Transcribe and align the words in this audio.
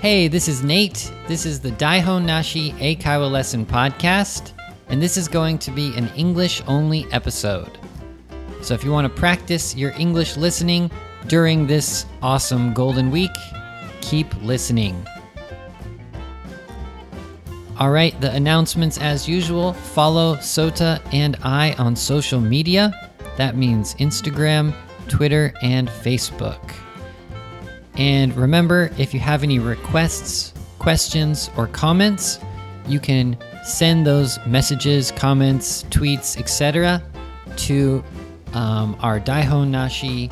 Hey, 0.00 0.28
this 0.28 0.46
is 0.46 0.62
Nate. 0.62 1.12
This 1.26 1.44
is 1.44 1.58
the 1.58 1.72
Daihon 1.72 2.24
Nashi 2.24 2.70
Eikaiwa 2.74 3.28
Lesson 3.28 3.66
Podcast, 3.66 4.52
and 4.86 5.02
this 5.02 5.16
is 5.16 5.26
going 5.26 5.58
to 5.58 5.72
be 5.72 5.92
an 5.96 6.08
English 6.14 6.62
only 6.68 7.04
episode. 7.10 7.78
So 8.62 8.74
if 8.74 8.84
you 8.84 8.92
want 8.92 9.12
to 9.12 9.20
practice 9.20 9.74
your 9.74 9.90
English 9.98 10.36
listening 10.36 10.88
during 11.26 11.66
this 11.66 12.06
awesome 12.22 12.72
Golden 12.74 13.10
Week, 13.10 13.32
keep 14.00 14.32
listening. 14.40 15.04
All 17.80 17.90
right, 17.90 18.18
the 18.20 18.32
announcements 18.32 18.98
as 18.98 19.28
usual. 19.28 19.72
Follow 19.72 20.36
Sota 20.36 21.02
and 21.12 21.36
I 21.42 21.72
on 21.72 21.96
social 21.96 22.40
media. 22.40 23.10
That 23.36 23.56
means 23.56 23.96
Instagram, 23.96 24.72
Twitter, 25.08 25.52
and 25.60 25.88
Facebook. 25.88 26.72
And 27.98 28.34
remember, 28.36 28.90
if 28.96 29.12
you 29.12 29.20
have 29.20 29.42
any 29.42 29.58
requests, 29.58 30.54
questions, 30.78 31.50
or 31.56 31.66
comments, 31.66 32.38
you 32.86 33.00
can 33.00 33.36
send 33.64 34.06
those 34.06 34.38
messages, 34.46 35.10
comments, 35.10 35.82
tweets, 35.84 36.38
etc. 36.38 37.02
to 37.56 38.02
um, 38.54 38.96
our 39.00 39.20
Daihon 39.20 39.68
Nashi 39.68 40.30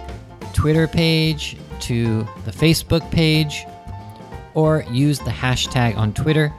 Twitter 0.53 0.87
page, 0.87 1.57
to 1.81 2.27
the 2.45 2.51
Facebook 2.51 3.11
page, 3.11 3.67
or 4.55 4.85
use 4.91 5.19
the 5.19 5.31
hashtag 5.31 5.97
on 5.97 6.15
Twitter, 6.15 6.53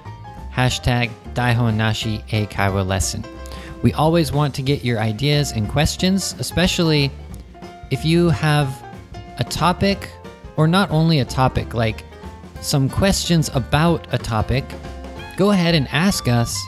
hashtag 0.54 1.10
Daihon 1.34 1.76
Nashi 1.76 2.20
Eikaiwa 2.30 2.86
Lesson. 2.86 3.24
We 3.82 3.94
always 3.94 4.32
want 4.32 4.54
to 4.56 4.62
get 4.62 4.84
your 4.84 5.00
ideas 5.00 5.52
and 5.52 5.70
questions, 5.70 6.36
especially 6.40 7.12
if 7.92 8.04
you 8.04 8.30
have 8.30 8.84
a 9.40 9.44
topic, 9.44 10.10
or 10.58 10.68
not 10.68 10.92
only 10.92 11.20
a 11.20 11.26
topic, 11.26 11.73
like 11.73 12.04
some 12.62 12.90
questions 12.90 13.50
about 13.54 14.08
a 14.14 14.18
topic, 14.18 14.66
go 15.38 15.52
ahead 15.52 15.76
and 15.76 15.88
ask 15.92 16.28
us. 16.28 16.59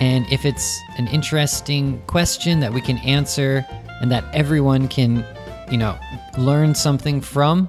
And 0.00 0.26
if 0.32 0.44
it's 0.44 0.80
an 0.98 1.06
interesting 1.08 2.02
question 2.06 2.60
that 2.60 2.72
we 2.72 2.80
can 2.80 2.98
answer 2.98 3.64
and 4.00 4.10
that 4.10 4.24
everyone 4.34 4.88
can, 4.88 5.24
you 5.70 5.78
know, 5.78 5.98
learn 6.38 6.74
something 6.74 7.20
from, 7.20 7.68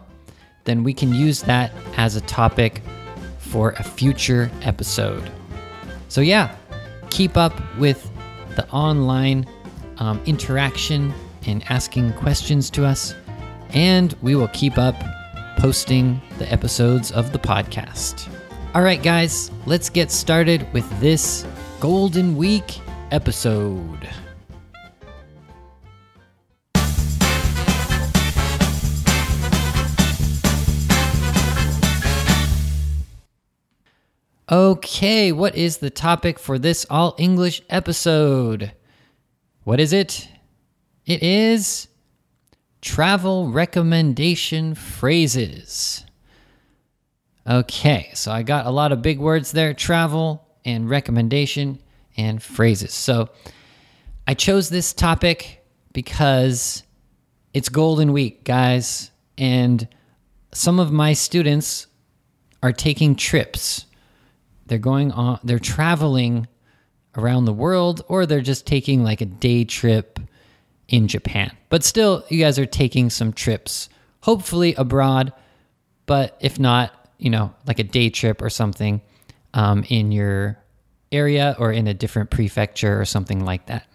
then 0.64 0.84
we 0.84 0.94
can 0.94 1.14
use 1.14 1.42
that 1.44 1.72
as 1.96 2.16
a 2.16 2.22
topic 2.22 2.82
for 3.38 3.72
a 3.72 3.84
future 3.84 4.52
episode. 4.64 5.32
So, 6.10 6.22
yeah, 6.22 6.56
keep 7.10 7.38
up 7.38 7.54
with 7.78 8.10
the 8.56 8.68
online 8.70 9.48
um, 10.00 10.22
interaction 10.26 11.14
and 11.46 11.64
asking 11.70 12.14
questions 12.14 12.70
to 12.72 12.86
us, 12.86 13.16
and 13.70 14.16
we 14.22 14.36
will 14.36 14.50
keep 14.50 14.78
up 14.78 14.96
posting 15.58 16.22
the 16.38 16.52
episodes 16.52 17.12
of 17.12 17.32
the 17.34 17.40
podcast. 17.40 18.30
All 18.74 18.84
right, 18.84 19.02
guys, 19.02 19.52
let's 19.66 19.90
get 19.90 20.12
started 20.12 20.72
with 20.72 20.88
this 21.00 21.46
Golden 21.80 22.38
Week 22.38 22.80
episode. 23.12 24.08
Okay, 34.50 35.34
what 35.34 35.56
is 35.56 35.80
the 35.80 35.90
topic 35.90 36.40
for 36.40 36.58
this 36.58 36.86
all 36.90 37.16
English 37.18 37.62
episode? 37.70 38.72
What 39.66 39.82
is 39.82 39.92
it? 39.92 40.30
It 41.06 41.22
is 41.22 41.90
travel 42.82 43.50
recommendation 43.50 44.76
phrases. 44.76 46.06
Okay, 47.48 48.12
so 48.14 48.32
I 48.32 48.44
got 48.44 48.66
a 48.66 48.72
lot 48.72 48.92
of 48.92 49.02
big 49.02 49.20
words 49.20 49.52
there 49.52 49.74
travel 49.74 50.46
and 50.66 50.90
recommendation 50.90 51.80
and 52.18 52.44
phrases. 52.44 52.94
So 52.94 53.30
I 54.28 54.34
chose 54.34 54.70
this 54.70 54.92
topic 54.92 55.64
because 55.94 56.84
it's 57.54 57.70
Golden 57.70 58.12
Week, 58.12 58.44
guys, 58.44 59.12
and 59.38 59.88
some 60.54 60.80
of 60.80 60.92
my 60.92 61.14
students 61.14 61.88
are 62.62 62.74
taking 62.74 63.16
trips. 63.16 63.86
They're 64.66 64.78
going 64.78 65.12
on, 65.14 65.40
they're 65.44 65.60
traveling 65.60 66.48
around 67.16 67.46
the 67.46 67.54
world, 67.54 68.04
or 68.10 68.26
they're 68.26 68.42
just 68.42 68.68
taking 68.68 69.04
like 69.04 69.22
a 69.22 69.26
day 69.26 69.64
trip 69.64 70.20
in 70.88 71.08
Japan. 71.08 71.56
But 71.70 71.84
still, 71.84 72.24
you 72.30 72.40
guys 72.40 72.58
are 72.58 72.66
taking 72.66 73.10
some 73.10 73.34
trips, 73.34 73.90
hopefully 74.22 74.74
abroad, 74.76 75.34
but 76.06 76.38
if 76.40 76.60
not, 76.60 76.94
you 77.18 77.30
know, 77.30 77.54
like 77.66 77.80
a 77.80 77.84
day 77.84 78.10
trip 78.10 78.42
or 78.42 78.50
something 78.50 79.02
um, 79.54 79.84
in 79.90 80.12
your 80.12 80.58
area 81.12 81.56
or 81.60 81.72
in 81.72 81.88
a 81.88 81.94
different 81.94 82.30
prefecture 82.30 83.00
or 83.00 83.06
something 83.06 83.44
like 83.44 83.66
that. 83.68 83.88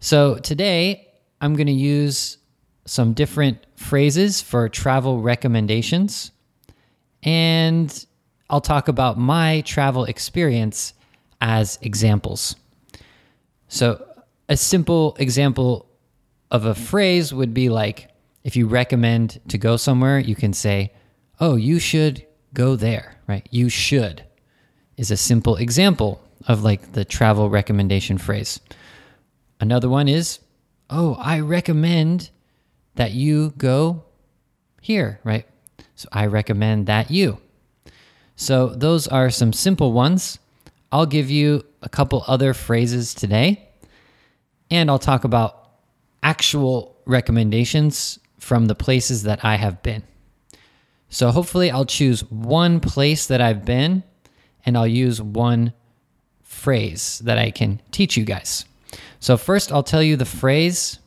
So 0.00 0.36
today, 0.36 1.08
I'm 1.40 1.54
going 1.54 1.66
to 1.66 1.72
use 1.72 2.38
some 2.86 3.12
different 3.12 3.58
phrases 3.74 4.40
for 4.40 4.68
travel 4.68 5.20
recommendations. 5.20 6.30
And 7.22 8.06
I'll 8.48 8.60
talk 8.60 8.88
about 8.88 9.18
my 9.18 9.62
travel 9.62 10.04
experience 10.04 10.94
as 11.40 11.78
examples. 11.82 12.56
So, 13.68 14.06
a 14.48 14.56
simple 14.56 15.16
example 15.18 15.86
of 16.50 16.64
a 16.64 16.74
phrase 16.74 17.32
would 17.32 17.54
be 17.54 17.68
like 17.68 18.08
if 18.44 18.54
you 18.54 18.66
recommend 18.68 19.40
to 19.48 19.58
go 19.58 19.76
somewhere, 19.76 20.18
you 20.18 20.36
can 20.36 20.52
say, 20.52 20.92
Oh, 21.40 21.56
you 21.56 21.78
should 21.78 22.24
go 22.54 22.76
there, 22.76 23.16
right? 23.26 23.46
You 23.50 23.68
should 23.68 24.24
is 24.96 25.10
a 25.10 25.16
simple 25.16 25.56
example 25.56 26.22
of 26.48 26.62
like 26.62 26.92
the 26.92 27.04
travel 27.04 27.50
recommendation 27.50 28.18
phrase. 28.18 28.60
Another 29.60 29.88
one 29.88 30.08
is, 30.08 30.38
Oh, 30.88 31.16
I 31.18 31.40
recommend 31.40 32.30
that 32.94 33.12
you 33.12 33.52
go 33.58 34.04
here, 34.80 35.20
right? 35.24 35.46
So 35.96 36.08
I 36.12 36.26
recommend 36.26 36.86
that 36.86 37.10
you. 37.10 37.38
So 38.36 38.68
those 38.68 39.08
are 39.08 39.30
some 39.30 39.52
simple 39.52 39.92
ones. 39.92 40.38
I'll 40.92 41.06
give 41.06 41.30
you 41.30 41.64
a 41.82 41.88
couple 41.88 42.22
other 42.26 42.54
phrases 42.54 43.14
today, 43.14 43.68
and 44.70 44.90
I'll 44.90 44.98
talk 44.98 45.24
about 45.24 45.65
actual 46.26 46.96
recommendations 47.06 48.18
from 48.38 48.66
the 48.66 48.74
places 48.74 49.22
that 49.22 49.44
I 49.44 49.54
have 49.54 49.80
been. 49.84 50.02
So 51.08 51.30
hopefully, 51.30 51.70
I'll 51.70 51.86
choose 51.86 52.28
one 52.30 52.80
place 52.80 53.28
that 53.28 53.40
I've 53.40 53.64
been, 53.64 54.02
and 54.64 54.76
I'll 54.76 54.88
use 54.88 55.22
one 55.22 55.72
phrase 56.42 57.20
that 57.20 57.38
I 57.38 57.52
can 57.52 57.80
teach 57.92 58.16
you 58.16 58.24
guys. 58.24 58.64
So, 59.20 59.36
first, 59.36 59.70
I'll 59.70 59.84
tell 59.84 60.02
you 60.02 60.16
the 60.16 60.24
phrase, 60.24 60.98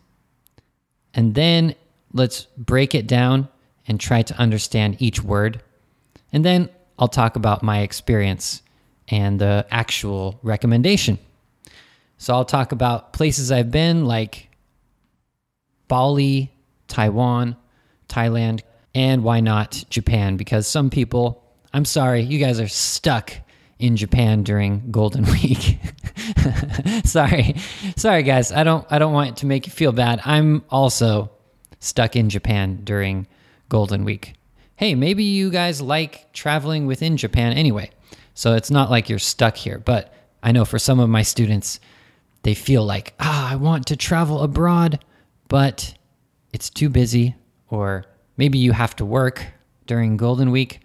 and 1.13 1.35
then 1.35 1.75
let's 2.13 2.47
break 2.57 2.95
it 2.95 3.05
down 3.05 3.49
and 3.87 3.99
try 3.99 4.21
to 4.21 4.33
understand 4.39 5.01
each 5.01 5.21
word. 5.21 5.61
And 6.31 6.45
then 6.45 6.69
I'll 6.97 7.09
talk 7.09 7.35
about 7.35 7.61
my 7.61 7.79
experience 7.79 8.61
and 9.09 9.41
the 9.41 9.65
actual 9.69 10.39
recommendation. 10.43 11.19
So 12.17 12.33
I'll 12.33 12.45
talk 12.45 12.71
about 12.71 13.13
places 13.13 13.51
I've 13.51 13.71
been 13.71 14.05
like 14.05 14.48
Bali, 15.89 16.53
Taiwan, 16.87 17.57
Thailand, 18.07 18.61
and 18.95 19.23
why 19.23 19.41
not 19.41 19.83
Japan? 19.89 20.37
Because 20.37 20.65
some 20.65 20.89
people, 20.89 21.43
I'm 21.73 21.83
sorry, 21.83 22.21
you 22.21 22.39
guys 22.39 22.61
are 22.61 22.69
stuck 22.69 23.33
in 23.79 23.97
Japan 23.97 24.43
during 24.43 24.91
Golden 24.91 25.23
Week. 25.31 25.79
sorry. 27.03 27.55
Sorry 27.97 28.23
guys, 28.23 28.53
I 28.53 28.63
don't 28.63 28.85
I 28.89 28.99
don't 28.99 29.13
want 29.13 29.37
to 29.37 29.45
make 29.45 29.65
you 29.67 29.71
feel 29.73 29.91
bad. 29.91 30.21
I'm 30.23 30.63
also 30.69 31.31
stuck 31.79 32.15
in 32.15 32.29
Japan 32.29 32.81
during 32.83 33.27
Golden 33.67 34.05
Week. 34.05 34.35
Hey, 34.75 34.95
maybe 34.95 35.23
you 35.23 35.49
guys 35.49 35.81
like 35.81 36.31
traveling 36.33 36.85
within 36.87 37.17
Japan 37.17 37.53
anyway. 37.53 37.89
So 38.33 38.55
it's 38.55 38.71
not 38.71 38.89
like 38.89 39.09
you're 39.09 39.19
stuck 39.19 39.57
here. 39.57 39.79
But 39.79 40.13
I 40.41 40.51
know 40.51 40.65
for 40.65 40.79
some 40.79 40.99
of 40.99 41.09
my 41.09 41.21
students, 41.23 41.79
they 42.43 42.53
feel 42.53 42.85
like, 42.85 43.13
ah, 43.19 43.51
I 43.51 43.55
want 43.57 43.87
to 43.87 43.97
travel 43.97 44.41
abroad, 44.41 45.03
but 45.49 45.93
it's 46.53 46.69
too 46.69 46.87
busy, 46.87 47.35
or 47.67 48.05
maybe 48.37 48.57
you 48.57 48.71
have 48.71 48.95
to 48.95 49.05
work 49.05 49.45
during 49.85 50.15
Golden 50.15 50.51
Week, 50.51 50.79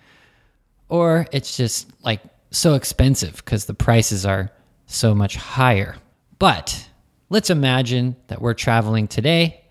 or 0.88 1.26
it's 1.30 1.56
just 1.56 1.90
like 2.02 2.20
so 2.50 2.74
expensive 2.74 3.36
because 3.36 3.66
the 3.66 3.74
prices 3.74 4.26
are 4.26 4.50
so 4.86 5.14
much 5.14 5.36
higher. 5.36 5.96
But 6.38 6.88
let's 7.30 7.50
imagine 7.50 8.16
that 8.26 8.42
we're 8.42 8.54
traveling 8.54 9.06
today. 9.06 9.64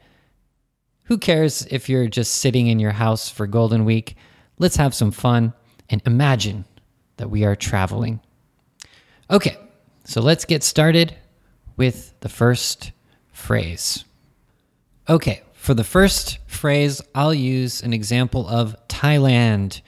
Who 1.05 1.17
cares 1.17 1.65
if 1.69 1.89
you're 1.89 2.07
just 2.07 2.35
sitting 2.35 2.67
in 2.67 2.79
your 2.79 2.91
house 2.91 3.29
for 3.29 3.47
Golden 3.47 3.85
Week? 3.85 4.15
Let's 4.57 4.77
have 4.77 4.93
some 4.93 5.11
fun 5.11 5.53
and 5.89 6.01
imagine 6.05 6.65
that 7.17 7.29
we 7.29 7.43
are 7.43 7.55
traveling. 7.55 8.21
Okay, 9.29 9.57
so 10.05 10.21
let's 10.21 10.45
get 10.45 10.63
started 10.63 11.15
with 11.77 12.13
the 12.21 12.29
first 12.29 12.91
phrase. 13.31 14.05
Okay, 15.09 15.41
for 15.53 15.73
the 15.73 15.83
first 15.83 16.39
phrase, 16.47 17.01
I'll 17.13 17.33
use 17.33 17.81
an 17.81 17.91
example 17.91 18.47
of 18.47 18.75
Thailand 18.87 19.81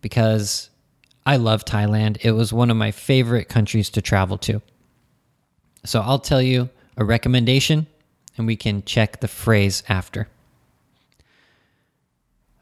because 0.00 0.70
I 1.24 1.36
love 1.36 1.64
Thailand. 1.64 2.18
It 2.22 2.32
was 2.32 2.52
one 2.52 2.70
of 2.70 2.76
my 2.76 2.90
favorite 2.90 3.48
countries 3.48 3.88
to 3.90 4.02
travel 4.02 4.36
to. 4.38 4.60
So 5.84 6.00
I'll 6.00 6.18
tell 6.18 6.42
you 6.42 6.70
a 6.96 7.04
recommendation 7.04 7.86
and 8.36 8.46
we 8.46 8.56
can 8.56 8.82
check 8.82 9.20
the 9.20 9.28
phrase 9.28 9.84
after. 9.88 10.28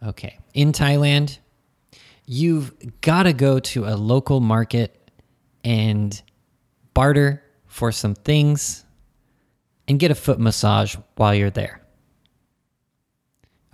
Okay. 0.04 0.38
In 0.52 0.72
Thailand, 0.72 1.38
you've 2.26 2.74
got 3.00 3.22
to 3.22 3.32
go 3.32 3.58
to 3.58 3.86
a 3.86 3.96
local 3.96 4.40
market 4.40 5.10
and 5.64 6.20
barter 6.92 7.42
for 7.66 7.90
some 7.90 8.14
things 8.14 8.84
and 9.88 9.98
get 9.98 10.10
a 10.10 10.14
foot 10.14 10.38
massage 10.38 10.96
while 11.16 11.34
you're 11.34 11.50
there. 11.50 11.80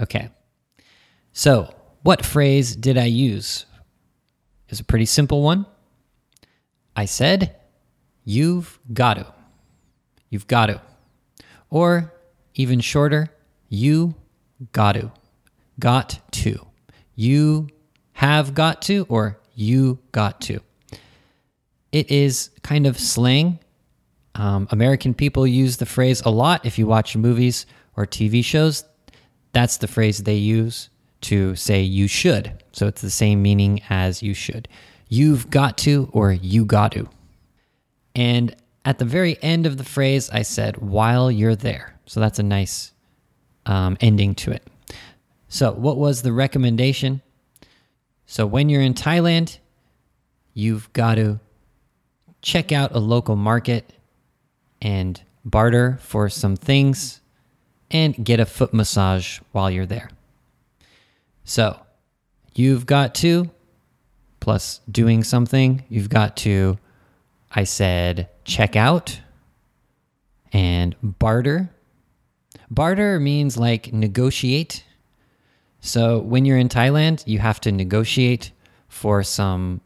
Okay. 0.00 0.30
So, 1.32 1.74
what 2.02 2.24
phrase 2.24 2.76
did 2.76 2.98
I 2.98 3.04
use? 3.04 3.66
It's 4.68 4.80
a 4.80 4.84
pretty 4.84 5.06
simple 5.06 5.42
one. 5.42 5.66
I 6.96 7.04
said, 7.04 7.56
You've 8.24 8.78
got 8.92 9.14
to. 9.14 9.26
You've 10.30 10.46
got 10.46 10.66
to. 10.66 10.80
Or 11.70 12.12
even 12.54 12.80
shorter, 12.80 13.30
you 13.68 14.14
got 14.72 14.92
to. 14.92 15.10
Got 15.78 16.20
to. 16.32 16.66
You 17.14 17.68
have 18.12 18.54
got 18.54 18.82
to, 18.82 19.06
or 19.08 19.40
you 19.54 19.98
got 20.12 20.40
to. 20.42 20.60
It 21.90 22.10
is 22.10 22.50
kind 22.62 22.86
of 22.86 22.98
slang. 22.98 23.58
Um, 24.34 24.68
American 24.70 25.12
people 25.12 25.46
use 25.46 25.76
the 25.76 25.86
phrase 25.86 26.22
a 26.22 26.30
lot. 26.30 26.64
If 26.64 26.78
you 26.78 26.86
watch 26.86 27.16
movies 27.16 27.66
or 27.96 28.06
TV 28.06 28.44
shows, 28.44 28.84
that's 29.52 29.76
the 29.76 29.88
phrase 29.88 30.22
they 30.22 30.34
use 30.34 30.88
to 31.22 31.54
say 31.56 31.82
you 31.82 32.08
should. 32.08 32.52
So 32.72 32.86
it's 32.86 33.02
the 33.02 33.10
same 33.10 33.42
meaning 33.42 33.82
as 33.88 34.22
you 34.22 34.34
should. 34.34 34.68
You've 35.08 35.50
got 35.50 35.78
to, 35.78 36.08
or 36.12 36.32
you 36.32 36.64
got 36.64 36.92
to. 36.92 37.08
And 38.14 38.56
at 38.84 38.98
the 38.98 39.04
very 39.04 39.40
end 39.42 39.66
of 39.66 39.76
the 39.76 39.84
phrase, 39.84 40.30
I 40.30 40.42
said, 40.42 40.78
while 40.78 41.30
you're 41.30 41.54
there. 41.54 41.96
So 42.06 42.20
that's 42.20 42.38
a 42.38 42.42
nice 42.42 42.92
um, 43.66 43.96
ending 44.00 44.34
to 44.36 44.52
it. 44.52 44.66
So, 45.48 45.72
what 45.72 45.98
was 45.98 46.22
the 46.22 46.32
recommendation? 46.32 47.20
So, 48.26 48.46
when 48.46 48.68
you're 48.70 48.80
in 48.80 48.94
Thailand, 48.94 49.58
you've 50.54 50.90
got 50.94 51.16
to 51.16 51.40
check 52.40 52.72
out 52.72 52.94
a 52.94 52.98
local 52.98 53.36
market 53.36 53.92
and 54.80 55.20
barter 55.44 55.98
for 56.00 56.28
some 56.28 56.56
things 56.56 57.21
and 57.92 58.24
get 58.24 58.40
a 58.40 58.46
foot 58.46 58.74
massage 58.74 59.38
while 59.52 59.70
you're 59.70 59.86
there. 59.86 60.10
So, 61.44 61.78
you've 62.54 62.86
got 62.86 63.14
to, 63.16 63.50
plus 64.40 64.80
doing 64.90 65.22
something, 65.22 65.84
you've 65.88 66.08
got 66.08 66.36
to, 66.38 66.78
I 67.50 67.64
said, 67.64 68.28
check 68.44 68.74
out 68.74 69.20
and 70.52 70.96
barter. 71.02 71.70
Barter 72.70 73.20
means 73.20 73.56
like 73.56 73.92
negotiate. 73.92 74.84
So 75.80 76.18
when 76.20 76.44
you're 76.44 76.58
in 76.58 76.68
Thailand, 76.68 77.26
you 77.26 77.38
have 77.38 77.60
to 77.62 77.72
negotiate 77.72 78.52
for 78.88 79.22
some 79.22 79.80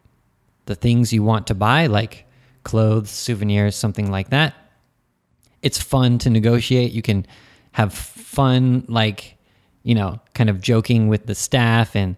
the 0.66 0.74
things 0.74 1.12
you 1.12 1.22
want 1.22 1.46
to 1.46 1.54
buy 1.54 1.86
like 1.86 2.26
clothes, 2.64 3.10
souvenirs, 3.10 3.76
something 3.76 4.10
like 4.10 4.30
that. 4.30 4.54
It's 5.62 5.80
fun 5.80 6.18
to 6.18 6.30
negotiate. 6.30 6.92
You 6.92 7.02
can 7.02 7.26
have 7.76 7.92
fun 7.92 8.86
like, 8.88 9.36
you 9.82 9.94
know, 9.94 10.18
kind 10.32 10.48
of 10.48 10.62
joking 10.62 11.08
with 11.08 11.26
the 11.26 11.34
staff 11.34 11.94
and 11.94 12.16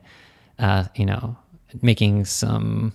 uh, 0.60 0.84
you 0.94 1.04
know, 1.04 1.36
making 1.82 2.26
some 2.26 2.92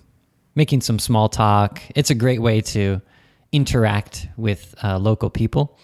making 0.54 0.80
some 0.80 0.98
small 0.98 1.28
talk. 1.28 1.82
It's 1.94 2.08
a 2.08 2.14
great 2.14 2.40
way 2.40 2.62
to 2.62 3.02
interact 3.52 4.28
with 4.38 4.74
uh, 4.82 4.98
local 4.98 5.28
people, 5.28 5.78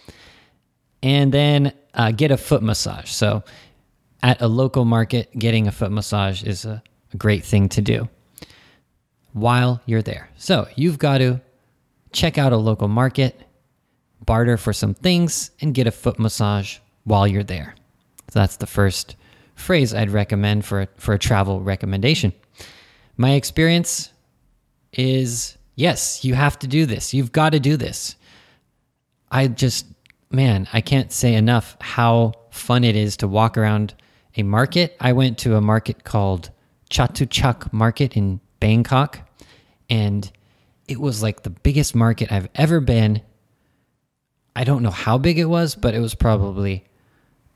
and 1.03 1.31
then 1.31 1.71
uh, 1.93 2.09
get 2.13 2.31
a 2.31 2.37
foot 2.37 2.63
massage. 2.63 3.11
So, 3.11 3.43
at 4.23 4.41
a 4.41 4.47
local 4.47 4.83
market, 4.83 5.29
getting 5.37 5.67
a 5.67 5.71
foot 5.71 5.91
massage 5.91 6.41
is 6.41 6.65
a, 6.65 6.81
a 7.13 7.17
great 7.17 7.45
thing 7.45 7.69
to 7.69 7.81
do 7.81 8.09
while 9.33 9.81
you're 9.85 10.01
there. 10.01 10.31
So, 10.35 10.67
you've 10.75 10.97
got 10.97 11.19
to 11.19 11.41
check 12.11 12.39
out 12.39 12.53
a 12.53 12.57
local 12.57 12.87
market, 12.87 13.39
barter 14.25 14.57
for 14.57 14.73
some 14.73 14.93
things, 14.93 15.51
and 15.61 15.73
get 15.73 15.87
a 15.87 15.91
foot 15.91 16.19
massage 16.19 16.77
while 17.03 17.27
you're 17.27 17.43
there. 17.43 17.75
So, 18.29 18.39
that's 18.39 18.57
the 18.57 18.67
first 18.67 19.15
phrase 19.55 19.93
I'd 19.93 20.09
recommend 20.11 20.65
for 20.65 20.81
a, 20.81 20.87
for 20.97 21.13
a 21.13 21.19
travel 21.19 21.61
recommendation. 21.61 22.33
My 23.17 23.31
experience 23.33 24.11
is 24.93 25.57
yes, 25.75 26.23
you 26.23 26.33
have 26.35 26.59
to 26.59 26.67
do 26.67 26.85
this. 26.85 27.13
You've 27.13 27.31
got 27.31 27.51
to 27.51 27.59
do 27.59 27.77
this. 27.77 28.15
I 29.31 29.47
just, 29.47 29.85
man, 30.29 30.67
I 30.73 30.81
can't 30.81 31.11
say 31.11 31.35
enough 31.35 31.77
how 31.79 32.33
fun 32.51 32.83
it 32.83 32.95
is 32.95 33.17
to 33.17 33.27
walk 33.27 33.57
around 33.57 33.93
a 34.35 34.43
market. 34.43 34.95
I 34.99 35.13
went 35.13 35.37
to 35.39 35.55
a 35.55 35.61
market 35.61 36.03
called 36.03 36.49
Chatuchak 36.89 37.71
Market 37.71 38.17
in 38.17 38.41
Bangkok, 38.59 39.19
and 39.89 40.29
it 40.87 40.99
was 40.99 41.23
like 41.23 41.43
the 41.43 41.49
biggest 41.49 41.95
market 41.95 42.31
I've 42.31 42.49
ever 42.55 42.79
been. 42.79 43.21
I 44.55 44.63
don't 44.63 44.83
know 44.83 44.91
how 44.91 45.17
big 45.17 45.39
it 45.39 45.45
was, 45.45 45.75
but 45.75 45.93
it 45.93 45.99
was 45.99 46.15
probably 46.15 46.85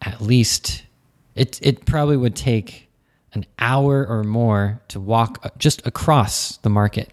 at 0.02 0.22
least 0.22 0.84
it 1.36 1.60
it 1.62 1.86
probably 1.86 2.18
would 2.18 2.36
take 2.36 2.90
an 3.34 3.46
hour 3.60 4.06
or 4.08 4.24
more 4.24 4.82
to 4.88 5.00
walk 5.00 5.40
uh, 5.44 5.50
just 5.58 5.86
across 5.86 6.58
the 6.58 6.70
market. 6.70 7.12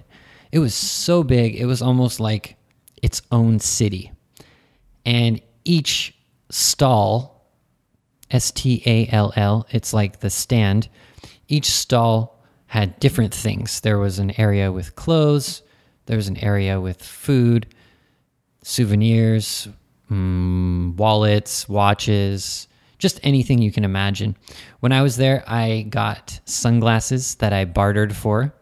It 0.52 0.60
was 0.60 0.74
so 0.74 1.22
big, 1.24 1.56
it 1.56 1.66
was 1.66 1.82
almost 1.82 2.20
like 2.20 2.56
its 3.02 3.22
own 3.32 3.58
city. 3.58 4.12
And 5.04 5.40
each 5.64 6.14
stall, 6.50 7.50
S 8.30 8.52
T 8.52 8.82
A 8.86 9.08
L 9.08 9.32
L, 9.34 9.66
it's 9.70 9.92
like 9.92 10.20
the 10.20 10.30
stand, 10.30 10.88
each 11.48 11.70
stall 11.70 12.38
had 12.66 13.00
different 13.00 13.34
things. 13.34 13.80
There 13.80 13.98
was 13.98 14.18
an 14.18 14.38
area 14.38 14.70
with 14.70 14.94
clothes, 14.94 15.62
there 16.06 16.16
was 16.16 16.28
an 16.28 16.36
area 16.38 16.80
with 16.80 17.02
food, 17.02 17.66
souvenirs, 18.62 19.68
mm, 20.10 20.94
wallets, 20.96 21.68
watches, 21.68 22.68
just 22.98 23.18
anything 23.24 23.60
you 23.60 23.72
can 23.72 23.84
imagine. 23.84 24.36
When 24.80 24.92
I 24.92 25.02
was 25.02 25.16
there, 25.16 25.42
I 25.46 25.82
got 25.90 26.40
sunglasses 26.44 27.34
that 27.36 27.52
I 27.52 27.64
bartered 27.64 28.14
for. 28.14 28.54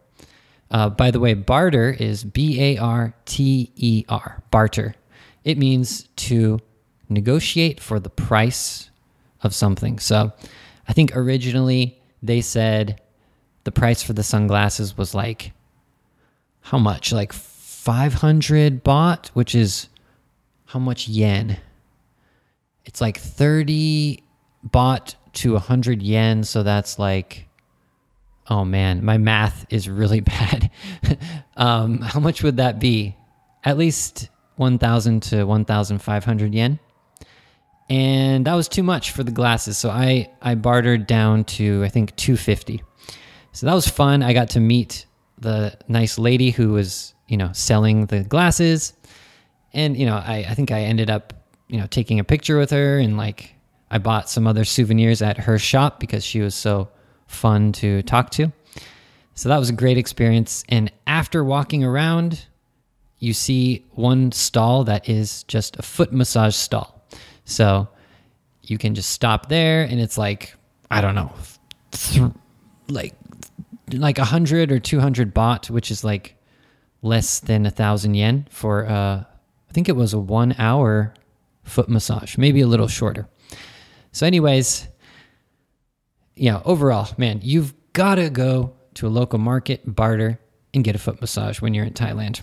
Uh, 0.71 0.89
by 0.89 1.11
the 1.11 1.21
way, 1.21 1.35
barter 1.35 1.91
is 1.91 2.25
B 2.25 2.61
A 2.61 2.79
R 2.79 3.15
T 3.27 3.71
E 3.77 4.05
R, 4.09 4.43
barter. 4.51 4.95
It 5.45 5.59
means 5.59 6.09
to 6.17 6.59
negotiate 7.09 7.81
for 7.81 8.01
the 8.01 8.09
price 8.09 8.91
of 9.43 9.55
something. 9.55 9.99
So 9.99 10.33
I 10.89 10.93
think 10.95 11.15
originally 11.15 12.01
they 12.23 12.41
said 12.41 13.01
the 13.65 13.73
price 13.73 14.03
for 14.03 14.15
the 14.15 14.23
sunglasses 14.23 14.97
was 14.97 15.15
like, 15.15 15.53
how 16.63 16.79
much? 16.79 17.13
Like 17.13 17.33
500 17.33 18.83
baht, 18.83 19.29
which 19.29 19.55
is 19.55 19.90
how 20.71 20.79
much 20.79 21.09
yen? 21.09 21.57
It's 22.85 23.01
like 23.01 23.19
30 23.19 24.23
baht 24.69 25.17
to 25.33 25.55
100 25.55 26.01
yen. 26.01 26.45
So 26.45 26.63
that's 26.63 26.97
like 26.97 27.49
Oh 28.49 28.65
man, 28.65 29.05
my 29.05 29.17
math 29.17 29.65
is 29.71 29.89
really 29.89 30.21
bad. 30.35 30.71
um, 31.57 31.99
how 31.99 32.21
much 32.21 32.43
would 32.43 32.59
that 32.59 32.79
be? 32.79 33.17
At 33.65 33.79
least 33.79 34.29
1,000 34.57 35.23
to 35.25 35.45
1,500 35.45 36.55
yen. 36.55 36.79
And 37.89 38.47
that 38.47 38.55
was 38.55 38.69
too 38.69 38.83
much 38.83 39.11
for 39.11 39.25
the 39.25 39.31
glasses. 39.33 39.77
So 39.77 39.91
I, 39.91 40.31
I 40.41 40.55
bartered 40.55 41.07
down 41.07 41.45
to, 41.45 41.83
I 41.85 41.89
think, 41.89 42.15
250. 42.17 42.83
So 43.53 43.67
that 43.67 43.75
was 43.75 43.89
fun. 43.89 44.23
I 44.23 44.33
got 44.33 44.51
to 44.51 44.61
meet 44.61 45.07
the 45.39 45.77
nice 45.89 46.19
lady 46.19 46.51
who 46.51 46.71
was, 46.71 47.15
you 47.29 47.37
know, 47.37 47.51
selling 47.53 48.07
the 48.07 48.23
glasses. 48.23 48.93
And, 49.73 49.97
you 49.97 50.07
know, 50.07 50.17
I, 50.17 50.47
I 50.49 50.55
think 50.55 50.71
I 50.71 50.81
ended 50.83 51.11
up, 51.11 51.33
you 51.69 51.79
know, 51.79 51.87
taking 51.87 52.19
a 52.19 52.25
picture 52.25 52.59
with 52.59 52.71
her 52.71 52.99
and 52.99 53.17
like 53.17 53.55
I 53.91 53.99
bought 53.99 54.29
some 54.29 54.47
other 54.47 54.65
souvenirs 54.65 55.23
at 55.23 55.39
her 55.39 55.59
shop 55.59 56.01
because 56.01 56.25
she 56.25 56.41
was 56.41 56.55
so 56.55 56.89
fun 57.27 57.73
to 57.73 58.03
talk 58.03 58.31
to. 58.31 58.53
So 59.35 59.49
that 59.49 59.59
was 59.59 59.71
a 59.71 59.73
great 59.73 59.97
experience. 59.97 60.65
And 60.69 60.93
after 61.07 61.43
walking 61.45 61.85
around, 61.85 62.47
you 63.19 63.33
see 63.33 63.87
one 63.93 64.33
stall 64.33 64.85
that 64.85 65.09
is 65.09 65.45
just 65.45 65.79
a 65.79 65.83
foot 65.83 66.13
massage 66.13 66.55
stall. 66.57 67.07
So 67.45 67.89
you 68.63 68.79
can 68.79 68.95
just 68.95 69.11
stop 69.11 69.49
there 69.49 69.83
and 69.83 70.01
it's 70.01 70.19
like, 70.19 70.55
I 70.91 71.01
don't 71.01 71.15
know, 71.15 71.33
th- 71.93 72.33
like 72.89 73.15
like 73.93 74.19
a 74.19 74.25
hundred 74.25 74.71
or 74.71 74.79
two 74.79 75.01
hundred 75.01 75.35
baht, 75.35 75.71
which 75.71 75.91
is 75.91 76.05
like 76.05 76.37
less 77.03 77.41
than 77.41 77.67
a 77.67 77.71
thousand 77.71 78.15
yen 78.15 78.47
for 78.51 78.87
uh 78.87 79.25
I 79.71 79.73
think 79.73 79.89
it 79.89 79.97
was 79.97 80.13
a 80.13 80.19
one 80.19 80.55
hour 80.59 81.15
foot 81.63 81.89
massage, 81.89 82.37
maybe 82.37 82.61
a 82.61 82.67
little 82.67 82.89
shorter. 82.89 83.29
So, 84.11 84.27
anyways, 84.27 84.89
yeah, 86.35 86.61
overall, 86.65 87.09
man, 87.17 87.39
you've 87.43 87.73
got 87.93 88.17
to 88.17 88.31
go 88.31 88.75
to 88.95 89.07
a 89.07 89.09
local 89.09 89.39
market, 89.39 89.83
barter, 89.87 90.41
and 90.75 90.83
get 90.83 90.97
a 90.97 90.99
foot 90.99 91.21
massage 91.21 91.61
when 91.61 91.73
you're 91.73 91.85
in 91.85 91.93
Thailand. 91.93 92.41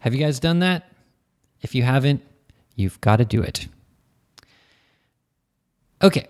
Have 0.00 0.14
you 0.14 0.20
guys 0.20 0.40
done 0.40 0.58
that? 0.58 0.90
If 1.60 1.74
you 1.74 1.84
haven't, 1.84 2.22
you've 2.74 3.00
got 3.00 3.16
to 3.16 3.24
do 3.24 3.40
it. 3.40 3.68
Okay, 6.02 6.26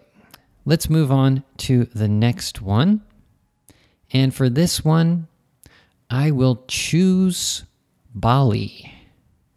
let's 0.67 0.91
move 0.91 1.11
on 1.11 1.43
to 1.59 1.87
the 1.87 2.09
next 2.09 2.61
one. 2.61 3.03
And 4.13 4.35
for 4.35 4.51
this 4.51 4.85
one, 4.85 5.27
I 6.11 6.31
will 6.31 6.65
choose 6.69 7.65
Bali. 8.15 8.94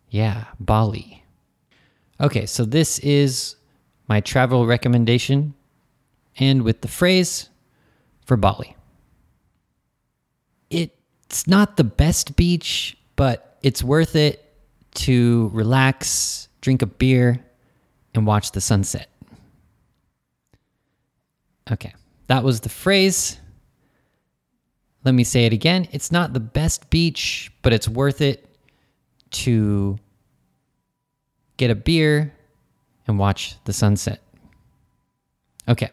Yeah, 0.09 0.45
Bali. 0.59 1.23
Okay, 2.19 2.45
so 2.45 2.65
this 2.65 2.99
is 2.99 3.55
my 4.07 4.21
travel 4.21 4.65
recommendation 4.65 5.53
and 6.37 6.63
with 6.63 6.81
the 6.81 6.87
phrase 6.87 7.49
for 8.25 8.37
Bali. 8.37 8.75
It's 10.69 11.47
not 11.47 11.77
the 11.77 11.83
best 11.83 12.35
beach, 12.35 12.97
but 13.15 13.57
it's 13.61 13.83
worth 13.83 14.15
it 14.15 14.43
to 14.95 15.49
relax, 15.53 16.47
drink 16.61 16.81
a 16.81 16.85
beer, 16.85 17.45
and 18.13 18.25
watch 18.25 18.51
the 18.51 18.61
sunset. 18.61 19.09
Okay, 21.69 21.93
that 22.27 22.43
was 22.43 22.61
the 22.61 22.69
phrase. 22.69 23.39
Let 25.03 25.13
me 25.13 25.23
say 25.23 25.45
it 25.45 25.53
again. 25.53 25.87
It's 25.91 26.11
not 26.11 26.33
the 26.33 26.39
best 26.39 26.89
beach, 26.89 27.51
but 27.61 27.73
it's 27.73 27.87
worth 27.87 28.21
it 28.21 28.46
to 29.31 29.97
get 31.57 31.71
a 31.71 31.75
beer 31.75 32.33
and 33.07 33.17
watch 33.17 33.55
the 33.65 33.73
sunset. 33.73 34.21
Okay. 35.67 35.89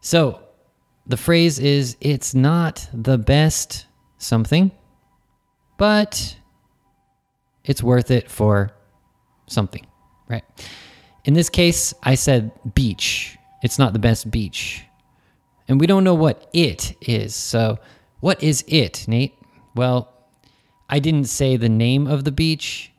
So 0.00 0.40
the 1.06 1.16
phrase 1.16 1.58
is 1.58 1.96
it's 2.00 2.34
not 2.34 2.88
the 2.92 3.18
best 3.18 3.86
something, 4.18 4.70
but 5.78 6.36
it's 7.64 7.82
worth 7.82 8.10
it 8.10 8.30
for 8.30 8.70
something, 9.46 9.86
right? 10.28 10.44
In 11.24 11.34
this 11.34 11.48
case, 11.48 11.92
I 12.02 12.14
said 12.14 12.52
beach. 12.74 13.36
It's 13.62 13.78
not 13.78 13.92
the 13.92 13.98
best 13.98 14.30
beach. 14.30 14.84
And 15.68 15.78
we 15.80 15.86
don't 15.86 16.04
know 16.04 16.14
what 16.14 16.48
it 16.52 16.96
is. 17.00 17.34
So, 17.34 17.78
what 18.20 18.42
is 18.42 18.64
it, 18.66 19.06
Nate? 19.06 19.34
Well, 19.74 20.09
I 20.90 20.98
didn't 20.98 21.26
say 21.26 21.56
the 21.56 21.68
name 21.68 22.08
of 22.08 22.24
the 22.24 22.32
beach. 22.32 22.92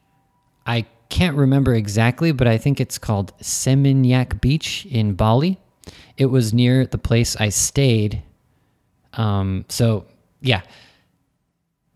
I 0.66 0.86
can't 1.10 1.36
remember 1.36 1.76
exactly, 1.76 2.32
but 2.32 2.48
I 2.48 2.58
think 2.58 2.80
it's 2.80 2.98
called 2.98 3.38
Seminyak 3.40 4.40
Beach 4.40 4.88
in 4.90 5.14
Bali. 5.14 5.60
It 6.16 6.28
was 6.28 6.54
near 6.54 6.88
the 6.88 6.98
place 6.98 7.36
I 7.36 7.50
stayed. 7.50 8.24
Um, 9.14 9.66
so, 9.68 10.06
yeah, 10.40 10.62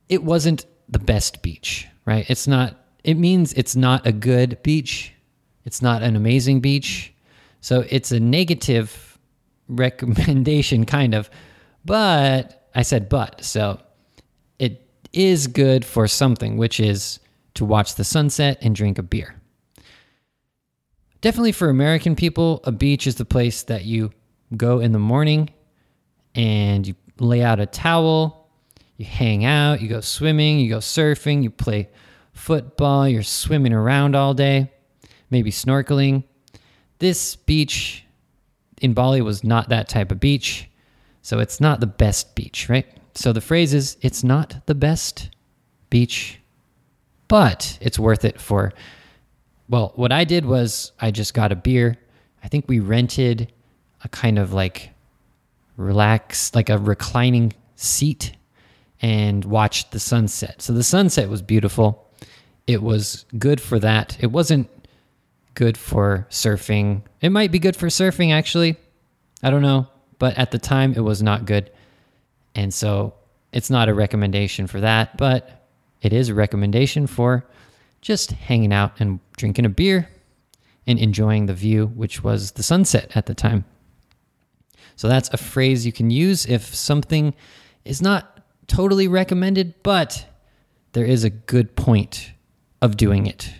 it 0.10 0.22
wasn't 0.22 0.66
the 0.90 1.00
best 1.00 1.42
beach, 1.42 1.88
right? 2.06 2.30
It's 2.30 2.46
not, 2.46 2.76
it 3.06 3.16
means 3.16 3.54
it's 3.54 3.78
not 3.78 4.06
a 4.06 4.12
good 4.12 4.62
beach. 4.64 5.14
It's 5.64 5.82
not 5.82 6.04
an 6.04 6.18
amazing 6.18 6.60
beach. 6.60 7.14
So 7.62 7.86
it's 7.90 8.12
a 8.12 8.20
negative 8.20 9.18
recommendation, 9.70 10.86
kind 10.86 11.14
of. 11.14 11.30
But 11.86 12.70
I 12.76 12.82
said 12.82 13.08
but. 13.08 13.46
So 13.46 13.80
is 15.16 15.48
good 15.48 15.86
for 15.86 16.08
something, 16.08 16.58
which 16.58 16.80
is 16.80 17.20
to 17.56 17.66
watch 17.66 17.96
the 17.96 18.04
sunset 18.04 18.58
and 18.62 18.76
drink 18.76 18.98
a 18.98 19.04
beer. 19.04 19.36
Definitely 21.22 21.54
for 21.54 21.70
American 21.70 22.16
people, 22.16 22.62
a 22.66 22.72
beach 22.72 23.08
is 23.08 23.16
the 23.16 23.26
place 23.26 23.64
that 23.64 23.86
you 23.86 24.12
go 24.56 24.80
in 24.80 24.92
the 24.92 25.00
morning 25.00 25.50
and 26.36 26.86
you 26.86 26.96
lay 27.20 27.42
out 27.42 27.60
a 27.60 27.66
towel, 27.66 28.50
you 28.98 29.06
hang 29.06 29.46
out, 29.46 29.82
you 29.82 29.88
go 29.88 30.02
swimming, 30.02 30.60
you 30.60 30.70
go 30.70 30.78
surfing, 30.78 31.42
you 31.42 31.50
play 31.50 31.90
football, 32.34 33.08
you're 33.08 33.24
swimming 33.24 33.74
around 33.74 34.16
all 34.16 34.34
day, 34.34 34.72
maybe 35.32 35.50
snorkeling. 35.50 36.24
This 37.00 37.36
beach 37.36 38.06
in 38.82 38.94
Bali 38.94 39.22
was 39.22 39.44
not 39.44 39.70
that 39.70 39.90
type 39.90 40.12
of 40.12 40.20
beach, 40.20 40.70
so 41.22 41.40
it's 41.40 41.60
not 41.60 41.80
the 41.80 41.88
best 41.88 42.36
beach, 42.36 42.70
right? 42.70 42.86
So 43.16 43.32
the 43.32 43.42
phrase 43.42 43.74
is 43.74 43.98
it's 44.02 44.24
not 44.24 44.66
the 44.66 44.76
best 44.76 45.30
beach, 45.90 46.40
but 47.28 47.78
it's 47.82 47.98
worth 47.98 48.26
it 48.26 48.40
for. 48.40 48.74
Well, 49.70 49.94
what 49.96 50.12
I 50.12 50.26
did 50.26 50.46
was 50.46 50.92
I 51.00 51.12
just 51.12 51.34
got 51.34 51.52
a 51.52 51.56
beer. 51.56 51.98
I 52.44 52.48
think 52.48 52.66
we 52.68 52.80
rented 52.80 53.52
a 54.04 54.10
kind 54.10 54.38
of 54.38 54.54
like 54.54 54.92
relax, 55.78 56.54
like 56.54 56.70
a 56.70 56.78
reclining 56.78 57.54
seat 57.76 58.34
and 59.02 59.44
watched 59.44 59.92
the 59.92 60.00
sunset. 60.00 60.62
So 60.62 60.74
the 60.74 60.84
sunset 60.84 61.30
was 61.30 61.42
beautiful. 61.42 62.08
It 62.68 62.84
was 62.84 63.26
good 63.38 63.62
for 63.62 63.80
that. 63.80 64.18
It 64.20 64.28
wasn't 64.28 64.70
good 65.54 65.78
for 65.78 66.28
surfing. 66.30 67.02
It 67.22 67.30
might 67.30 67.52
be 67.52 67.60
good 67.60 67.76
for 67.76 67.88
surfing, 67.88 68.32
actually. 68.32 68.78
I 69.42 69.50
don't 69.50 69.62
know. 69.62 69.88
But 70.20 70.38
at 70.38 70.52
the 70.52 70.60
time, 70.60 70.94
it 70.94 71.02
was 71.02 71.22
not 71.22 71.46
good. 71.46 71.72
And 72.56 72.74
so 72.74 73.14
it's 73.52 73.70
not 73.70 73.90
a 73.90 73.94
recommendation 73.94 74.68
for 74.68 74.80
that, 74.82 75.18
but 75.18 75.68
it 76.02 76.14
is 76.14 76.30
a 76.30 76.34
recommendation 76.34 77.08
for 77.08 77.46
just 78.02 78.32
hanging 78.32 78.74
out 78.74 78.94
and 79.00 79.20
drinking 79.38 79.66
a 79.66 79.70
beer 79.70 80.10
and 80.88 81.00
enjoying 81.00 81.48
the 81.48 81.54
view, 81.54 81.88
which 81.88 82.24
was 82.24 82.52
the 82.52 82.64
sunset 82.64 83.12
at 83.16 83.26
the 83.26 83.34
time. 83.34 83.66
So 84.96 85.08
that's 85.08 85.30
a 85.34 85.38
phrase 85.38 85.86
you 85.86 85.92
can 85.92 86.10
use 86.10 86.46
if 86.46 86.74
something 86.74 87.34
is 87.84 88.02
not 88.02 88.46
totally 88.68 89.08
recommended, 89.08 89.74
but 89.84 90.26
there 90.94 91.06
is 91.06 91.24
a 91.24 91.30
good 91.30 91.76
point 91.76 92.32
of 92.82 92.98
doing 92.98 93.26
it. 93.26 93.54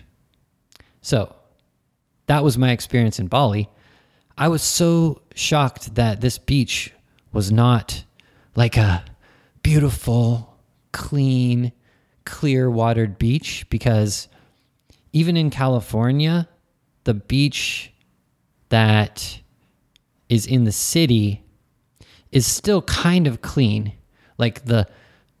So 1.02 1.34
that 2.26 2.42
was 2.42 2.56
my 2.56 2.70
experience 2.70 3.18
in 3.18 3.26
Bali. 3.26 3.68
I 4.38 4.48
was 4.48 4.62
so 4.62 5.22
shocked 5.34 5.94
that 5.94 6.20
this 6.20 6.38
beach 6.38 6.92
was 7.32 7.52
not 7.52 8.04
like 8.56 8.76
a 8.76 9.04
beautiful, 9.62 10.58
clean, 10.92 11.72
clear 12.24 12.70
watered 12.70 13.18
beach 13.18 13.66
because 13.70 14.28
even 15.12 15.36
in 15.36 15.50
California, 15.50 16.48
the 17.04 17.14
beach 17.14 17.92
that 18.70 19.40
is 20.28 20.46
in 20.46 20.64
the 20.64 20.72
city 20.72 21.42
is 22.32 22.46
still 22.46 22.82
kind 22.82 23.26
of 23.26 23.40
clean. 23.42 23.92
Like 24.38 24.64
the 24.64 24.86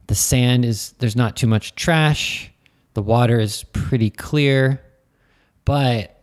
the 0.06 0.14
sand 0.14 0.64
is 0.64 0.94
there's 0.98 1.16
not 1.16 1.36
too 1.36 1.46
much 1.46 1.74
trash. 1.74 2.52
The 2.94 3.02
water 3.02 3.40
is 3.40 3.64
pretty 3.72 4.10
clear. 4.10 4.80
But 5.64 6.22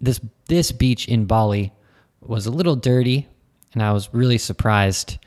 this 0.00 0.20
this 0.46 0.72
beach 0.72 1.06
in 1.06 1.26
Bali 1.26 1.72
was 2.20 2.46
a 2.46 2.50
little 2.50 2.76
dirty 2.76 3.28
and 3.74 3.82
I 3.82 3.92
was 3.92 4.12
really 4.12 4.38
surprised. 4.38 5.18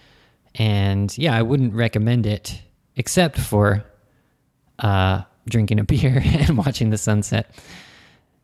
And 0.55 1.15
yeah, 1.17 1.35
I 1.35 1.41
wouldn't 1.41 1.73
recommend 1.73 2.25
it 2.25 2.61
except 2.95 3.39
for 3.39 3.83
uh, 4.79 5.21
drinking 5.47 5.79
a 5.79 5.83
beer 5.85 6.21
and 6.23 6.57
watching 6.57 6.89
the 6.89 6.97
sunset. 6.97 7.55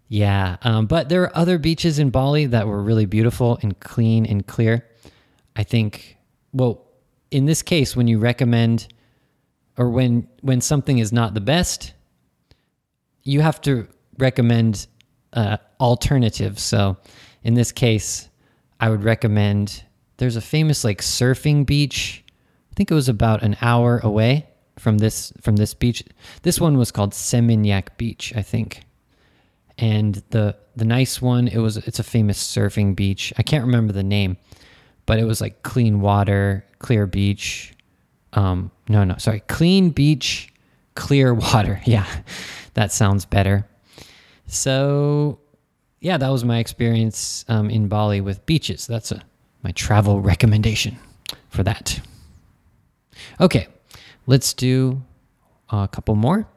Yeah, 0.07 0.57
um, 0.63 0.87
but 0.87 1.09
there 1.09 1.21
are 1.23 1.37
other 1.37 1.59
beaches 1.59 1.99
in 1.99 2.09
Bali 2.09 2.47
that 2.47 2.67
were 2.67 2.81
really 2.81 3.05
beautiful 3.05 3.59
and 3.61 3.79
clean 3.79 4.25
and 4.25 4.45
clear. 4.45 4.87
I 5.55 5.63
think, 5.63 6.17
well, 6.51 6.87
in 7.29 7.45
this 7.45 7.61
case, 7.61 7.95
when 7.95 8.07
you 8.07 8.17
recommend 8.17 8.87
or 9.77 9.89
when 9.89 10.27
when 10.41 10.61
something 10.61 10.97
is 10.97 11.13
not 11.13 11.35
the 11.35 11.41
best, 11.41 11.93
you 13.23 13.41
have 13.41 13.61
to 13.61 13.87
recommend 14.17 14.87
uh, 15.33 15.57
alternatives. 15.79 16.63
So, 16.63 16.97
in 17.43 17.53
this 17.53 17.71
case, 17.71 18.29
I 18.79 18.89
would 18.89 19.03
recommend. 19.03 19.83
There's 20.19 20.35
a 20.35 20.41
famous 20.41 20.83
like 20.83 21.01
surfing 21.01 21.65
beach. 21.65 22.23
I 22.71 22.75
think 22.75 22.91
it 22.91 22.93
was 22.93 23.09
about 23.09 23.41
an 23.41 23.55
hour 23.61 23.99
away 23.99 24.47
from 24.77 24.97
this 24.97 25.31
from 25.41 25.55
this 25.55 25.73
beach. 25.73 26.03
This 26.43 26.59
one 26.59 26.77
was 26.77 26.91
called 26.91 27.11
Seminyak 27.11 27.97
Beach, 27.97 28.33
I 28.35 28.41
think. 28.41 28.83
And 29.77 30.21
the 30.31 30.57
the 30.75 30.83
nice 30.83 31.21
one 31.21 31.47
it 31.47 31.59
was 31.59 31.77
it's 31.77 31.99
a 31.99 32.03
famous 32.03 32.37
surfing 32.37 32.97
beach. 32.97 33.31
I 33.37 33.43
can't 33.43 33.65
remember 33.65 33.93
the 33.93 34.03
name 34.03 34.37
but 35.05 35.19
it 35.19 35.23
was 35.23 35.41
like 35.41 35.63
clean 35.63 36.01
water 36.01 36.65
clear 36.79 37.07
beach. 37.07 37.73
Um 38.33 38.71
no 38.89 39.05
no 39.05 39.15
sorry 39.17 39.39
clean 39.47 39.89
beach 39.89 40.53
clear 40.95 41.33
water. 41.33 41.81
Yeah 41.85 42.05
that 42.73 42.91
sounds 42.91 43.23
better. 43.23 43.65
So 44.47 45.39
yeah 46.01 46.17
that 46.17 46.29
was 46.29 46.43
my 46.43 46.59
experience 46.59 47.45
um, 47.47 47.69
in 47.69 47.87
bali 47.87 48.19
with 48.19 48.45
beaches. 48.45 48.85
That's 48.85 49.13
a, 49.13 49.21
my 49.63 49.71
travel 49.71 50.21
recommendation 50.21 50.97
for 51.49 51.63
that 51.63 51.99
okay 53.39 53.67
let's 54.25 54.53
do 54.53 55.01
a 55.69 55.87
couple 55.87 56.15
more 56.15 56.47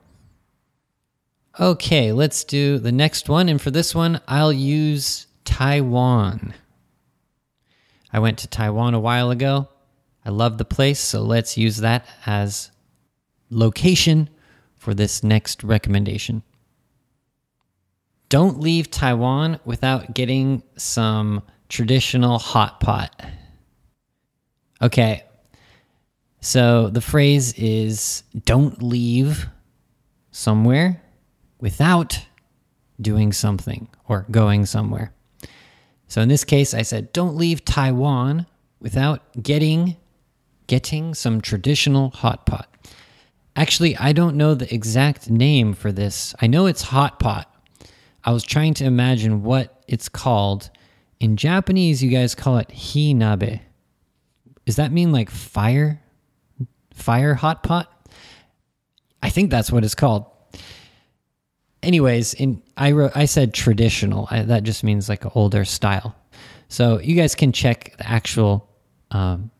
Okay, 1.61 2.13
let's 2.13 2.45
do 2.45 2.79
the 2.79 2.93
next 2.93 3.29
one. 3.29 3.49
And 3.49 3.61
for 3.61 3.71
this 3.71 3.95
one, 3.95 4.21
I'll 4.27 4.53
use 4.53 5.27
Taiwan. 5.45 6.55
I 8.11 8.21
went 8.21 8.39
to 8.39 8.49
Taiwan 8.49 8.95
a 8.95 9.01
while 9.01 9.31
ago. 9.31 9.69
I 10.25 10.31
love 10.31 10.57
the 10.57 10.65
place, 10.65 10.99
so 10.99 11.21
let's 11.21 11.59
use 11.59 11.79
that 11.79 12.07
as 12.25 12.71
location 13.51 14.31
for 14.77 14.95
this 14.95 15.23
next 15.23 15.63
recommendation. 15.63 16.43
Don't 18.31 18.61
leave 18.61 18.91
Taiwan 18.91 19.61
without 19.65 20.15
getting 20.15 20.63
some 20.77 21.43
traditional 21.73 22.39
hot 22.39 22.81
pot. 22.81 23.19
Okay. 24.83 25.25
So 26.41 26.91
the 26.91 27.01
phrase 27.01 27.55
is 27.55 28.25
don't 28.45 28.83
leave 28.83 29.49
somewhere 30.33 31.03
without 31.61 32.21
doing 33.01 33.33
something 33.33 33.89
or 34.07 34.27
going 34.31 34.67
somewhere. 34.67 35.15
So 36.09 36.21
in 36.21 36.29
this 36.29 36.45
case 36.45 36.75
I 36.75 36.83
said 36.83 37.11
don't 37.15 37.37
leave 37.37 37.65
Taiwan 37.65 38.47
without 38.79 39.23
getting 39.43 39.97
getting 40.67 41.15
some 41.15 41.41
traditional 41.41 42.11
hot 42.11 42.45
pot. 42.45 42.69
Actually, 43.57 43.97
I 43.97 44.13
don't 44.13 44.37
know 44.37 44.55
the 44.55 44.73
exact 44.73 45.31
name 45.31 45.73
for 45.73 45.91
this. 45.91 46.35
I 46.41 46.49
know 46.49 46.67
it's 46.67 46.83
hot 46.83 47.19
pot. 47.19 47.51
I 48.25 48.33
was 48.33 48.45
trying 48.45 48.75
to 48.75 48.85
imagine 48.85 49.43
what 49.43 49.83
it's 49.89 50.09
called. 50.11 50.71
In 51.23 51.37
Japanese, 51.37 52.03
you 52.03 52.11
guys 52.11 52.35
call 52.35 52.59
it 52.59 52.69
hinabe. 52.71 53.61
Does 54.67 54.75
that 54.75 54.91
mean 54.91 55.13
like 55.13 55.31
fire? 55.31 56.03
Fire 56.93 57.35
hot 57.35 57.63
pot? 57.63 58.11
I 59.23 59.31
think 59.31 59.49
that's 59.49 59.71
what 59.71 59.85
it's 59.85 59.95
called. 59.95 60.27
Anyways, 61.81 62.35
in 62.35 62.61
I 62.77 62.91
wrote 62.91 63.13
I 63.15 63.27
said 63.27 63.55
traditional. 63.55 64.27
I, 64.33 64.43
that 64.43 64.65
just 64.65 64.83
means 64.83 65.09
like 65.09 65.25
an 65.25 65.31
older 65.37 65.65
style. 65.65 66.17
So 66.67 66.99
you 66.99 67.15
guys 67.15 67.37
can 67.37 67.53
check 67.53 67.97
the 67.99 68.09
actual 68.09 68.69
um, 69.13 69.53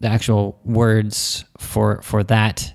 the 0.00 0.08
actual 0.08 0.58
words 0.64 1.44
for 1.58 2.00
for 2.00 2.24
that 2.24 2.72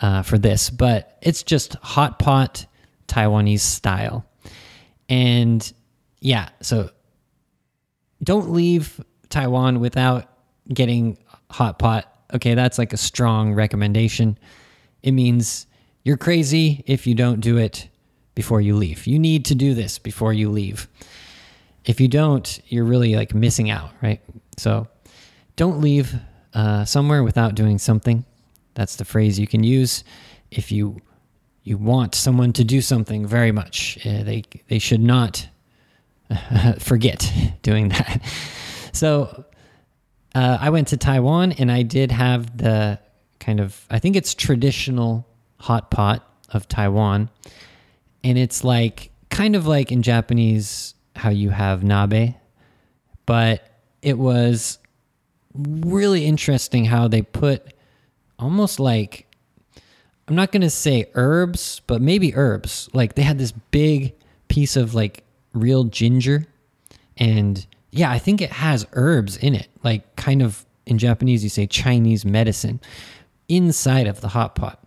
uh, 0.00 0.22
for 0.22 0.38
this, 0.38 0.70
but 0.70 1.18
it's 1.22 1.42
just 1.42 1.74
hot 1.82 2.20
pot 2.20 2.66
Taiwanese 3.08 3.60
style. 3.60 4.24
And 5.08 5.72
yeah, 6.20 6.50
so 6.62 6.90
don't 8.24 8.50
leave 8.50 9.00
Taiwan 9.28 9.80
without 9.80 10.28
getting 10.68 11.18
hot 11.50 11.78
pot. 11.78 12.10
Okay, 12.34 12.54
that's 12.54 12.78
like 12.78 12.92
a 12.92 12.96
strong 12.96 13.54
recommendation. 13.54 14.38
It 15.02 15.12
means 15.12 15.66
you're 16.04 16.16
crazy 16.16 16.82
if 16.86 17.06
you 17.06 17.14
don't 17.14 17.40
do 17.40 17.56
it 17.58 17.88
before 18.34 18.60
you 18.60 18.74
leave. 18.76 19.06
You 19.06 19.18
need 19.18 19.44
to 19.46 19.54
do 19.54 19.74
this 19.74 19.98
before 19.98 20.32
you 20.32 20.50
leave. 20.50 20.88
If 21.84 22.00
you 22.00 22.08
don't, 22.08 22.60
you're 22.68 22.84
really 22.84 23.14
like 23.14 23.34
missing 23.34 23.70
out, 23.70 23.90
right? 24.02 24.20
So 24.56 24.88
don't 25.56 25.80
leave 25.80 26.14
uh, 26.54 26.84
somewhere 26.84 27.22
without 27.22 27.54
doing 27.54 27.78
something. 27.78 28.24
That's 28.74 28.96
the 28.96 29.04
phrase 29.04 29.38
you 29.38 29.46
can 29.46 29.62
use 29.62 30.04
if 30.50 30.72
you 30.72 31.00
you 31.62 31.78
want 31.78 32.14
someone 32.14 32.52
to 32.52 32.64
do 32.64 32.80
something 32.82 33.26
very 33.26 33.52
much. 33.52 33.98
Uh, 34.04 34.22
they 34.22 34.44
they 34.68 34.78
should 34.78 35.00
not 35.00 35.48
forget 36.78 37.30
doing 37.62 37.88
that. 37.88 38.22
So 38.92 39.44
uh, 40.34 40.58
I 40.60 40.70
went 40.70 40.88
to 40.88 40.96
Taiwan 40.96 41.52
and 41.52 41.70
I 41.70 41.82
did 41.82 42.10
have 42.10 42.56
the 42.56 42.98
kind 43.40 43.60
of 43.60 43.86
I 43.90 43.98
think 43.98 44.16
it's 44.16 44.34
traditional 44.34 45.26
hot 45.58 45.90
pot 45.90 46.28
of 46.50 46.68
Taiwan, 46.68 47.30
and 48.22 48.38
it's 48.38 48.64
like 48.64 49.10
kind 49.30 49.56
of 49.56 49.66
like 49.66 49.92
in 49.92 50.02
Japanese 50.02 50.94
how 51.16 51.30
you 51.30 51.50
have 51.50 51.82
nabe, 51.82 52.34
but 53.26 53.68
it 54.02 54.18
was 54.18 54.78
really 55.54 56.24
interesting 56.24 56.84
how 56.84 57.08
they 57.08 57.22
put 57.22 57.72
almost 58.38 58.80
like 58.80 59.26
I'm 60.26 60.34
not 60.34 60.52
going 60.52 60.62
to 60.62 60.70
say 60.70 61.06
herbs, 61.14 61.82
but 61.86 62.00
maybe 62.00 62.34
herbs. 62.34 62.88
Like 62.92 63.14
they 63.14 63.22
had 63.22 63.38
this 63.38 63.52
big 63.52 64.14
piece 64.48 64.76
of 64.76 64.94
like 64.94 65.23
real 65.54 65.84
ginger 65.84 66.46
and 67.16 67.66
yeah, 67.90 68.10
I 68.10 68.18
think 68.18 68.40
it 68.40 68.50
has 68.50 68.86
herbs 68.94 69.36
in 69.36 69.54
it. 69.54 69.68
Like 69.84 70.16
kind 70.16 70.42
of 70.42 70.66
in 70.84 70.98
Japanese 70.98 71.44
you 71.44 71.50
say 71.50 71.66
Chinese 71.66 72.24
medicine 72.24 72.80
inside 73.48 74.06
of 74.06 74.20
the 74.20 74.28
hot 74.28 74.54
pot. 74.56 74.82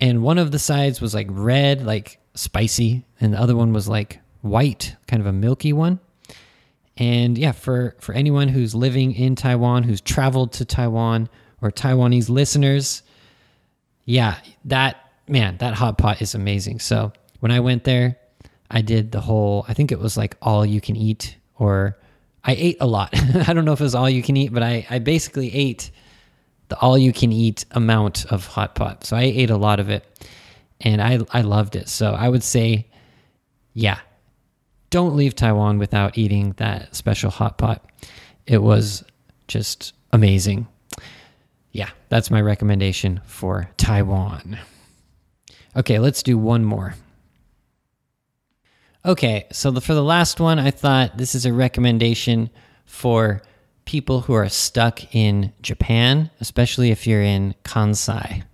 And 0.00 0.22
one 0.22 0.38
of 0.38 0.52
the 0.52 0.58
sides 0.58 1.00
was 1.00 1.14
like 1.14 1.26
red, 1.30 1.84
like 1.84 2.18
spicy, 2.34 3.04
and 3.20 3.32
the 3.32 3.40
other 3.40 3.56
one 3.56 3.72
was 3.72 3.88
like 3.88 4.20
white, 4.42 4.96
kind 5.06 5.20
of 5.20 5.26
a 5.26 5.32
milky 5.32 5.72
one. 5.72 5.98
And 6.96 7.36
yeah, 7.36 7.52
for 7.52 7.96
for 7.98 8.12
anyone 8.14 8.48
who's 8.48 8.74
living 8.74 9.12
in 9.12 9.34
Taiwan, 9.34 9.82
who's 9.82 10.00
traveled 10.00 10.52
to 10.54 10.64
Taiwan, 10.64 11.28
or 11.60 11.70
Taiwanese 11.70 12.28
listeners, 12.28 13.02
yeah, 14.04 14.38
that 14.66 14.96
man, 15.26 15.56
that 15.58 15.74
hot 15.74 15.98
pot 15.98 16.22
is 16.22 16.34
amazing. 16.34 16.78
So 16.78 17.12
when 17.40 17.50
I 17.50 17.60
went 17.60 17.84
there, 17.84 18.18
I 18.70 18.82
did 18.82 19.12
the 19.12 19.20
whole. 19.20 19.64
I 19.68 19.74
think 19.74 19.92
it 19.92 19.98
was 19.98 20.16
like 20.16 20.36
all 20.42 20.64
you 20.64 20.80
can 20.80 20.96
eat, 20.96 21.36
or 21.56 21.98
I 22.42 22.54
ate 22.54 22.76
a 22.80 22.86
lot. 22.86 23.10
I 23.48 23.52
don't 23.52 23.64
know 23.64 23.72
if 23.72 23.80
it 23.80 23.84
was 23.84 23.94
all 23.94 24.10
you 24.10 24.22
can 24.22 24.36
eat, 24.36 24.52
but 24.52 24.62
I 24.62 24.86
I 24.90 24.98
basically 24.98 25.54
ate 25.54 25.90
the 26.68 26.78
all 26.78 26.96
you 26.96 27.12
can 27.12 27.32
eat 27.32 27.64
amount 27.72 28.26
of 28.26 28.46
hot 28.46 28.74
pot. 28.74 29.04
So 29.04 29.16
I 29.16 29.22
ate 29.22 29.50
a 29.50 29.56
lot 29.56 29.80
of 29.80 29.90
it, 29.90 30.04
and 30.80 31.00
I 31.00 31.20
I 31.30 31.42
loved 31.42 31.76
it. 31.76 31.88
So 31.88 32.12
I 32.12 32.28
would 32.28 32.42
say, 32.42 32.86
yeah, 33.74 33.98
don't 34.90 35.16
leave 35.16 35.34
Taiwan 35.34 35.78
without 35.78 36.16
eating 36.16 36.52
that 36.58 36.94
special 36.94 37.30
hot 37.30 37.58
pot. 37.58 37.84
It 38.46 38.62
was 38.62 39.04
just 39.48 39.92
amazing. 40.12 40.66
Yeah, 41.72 41.90
that's 42.08 42.30
my 42.30 42.40
recommendation 42.40 43.20
for 43.26 43.68
Taiwan. 43.76 44.58
Okay, 45.76 45.98
let's 45.98 46.22
do 46.22 46.38
one 46.38 46.64
more. 46.64 46.94
Okay, 49.06 49.46
so 49.52 49.70
the, 49.70 49.82
for 49.82 49.92
the 49.92 50.02
last 50.02 50.40
one, 50.40 50.58
I 50.58 50.70
thought 50.70 51.18
this 51.18 51.34
is 51.34 51.44
a 51.44 51.52
recommendation 51.52 52.48
for 52.86 53.42
people 53.84 54.22
who 54.22 54.32
are 54.32 54.48
stuck 54.48 55.14
in 55.14 55.52
Japan, 55.60 56.30
especially 56.40 56.90
if 56.90 57.06
you're 57.06 57.22
in 57.22 57.54
Kansai. 57.64 58.44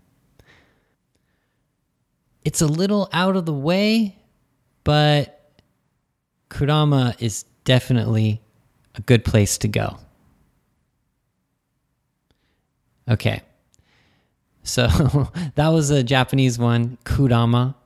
It's 2.44 2.60
a 2.60 2.66
little 2.66 3.08
out 3.12 3.36
of 3.36 3.46
the 3.46 3.54
way, 3.54 4.16
but 4.82 5.60
Kurama 6.48 7.14
is 7.20 7.44
definitely 7.62 8.42
a 8.96 9.02
good 9.02 9.24
place 9.24 9.56
to 9.58 9.68
go. 9.68 9.98
Okay. 13.08 13.42
So 14.64 14.88
that 15.54 15.68
was 15.68 15.90
a 15.90 16.02
Japanese 16.02 16.58
one, 16.58 16.98
Kurama. 17.04 17.76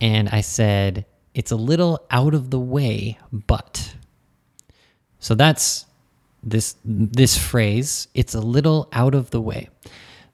And 0.00 0.28
I 0.28 0.40
said, 0.40 1.04
it's 1.40 1.50
a 1.50 1.56
little 1.56 2.04
out 2.10 2.34
of 2.34 2.50
the 2.50 2.60
way, 2.60 3.18
but. 3.32 3.94
So 5.20 5.34
that's 5.34 5.86
this 6.42 6.76
this 6.84 7.38
phrase, 7.38 8.08
it's 8.14 8.34
a 8.34 8.40
little 8.40 8.88
out 8.92 9.14
of 9.14 9.30
the 9.30 9.40
way. 9.40 9.70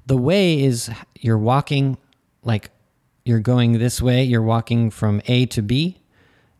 The 0.07 0.17
way 0.17 0.61
is 0.61 0.91
you're 1.15 1.39
walking 1.39 1.97
like 2.43 2.71
you're 3.25 3.39
going 3.53 3.79
this 3.79 4.03
way, 4.03 4.25
you're 4.25 4.43
walking 4.43 4.91
from 4.91 5.23
A 5.27 5.47
to 5.47 5.63
B 5.63 6.01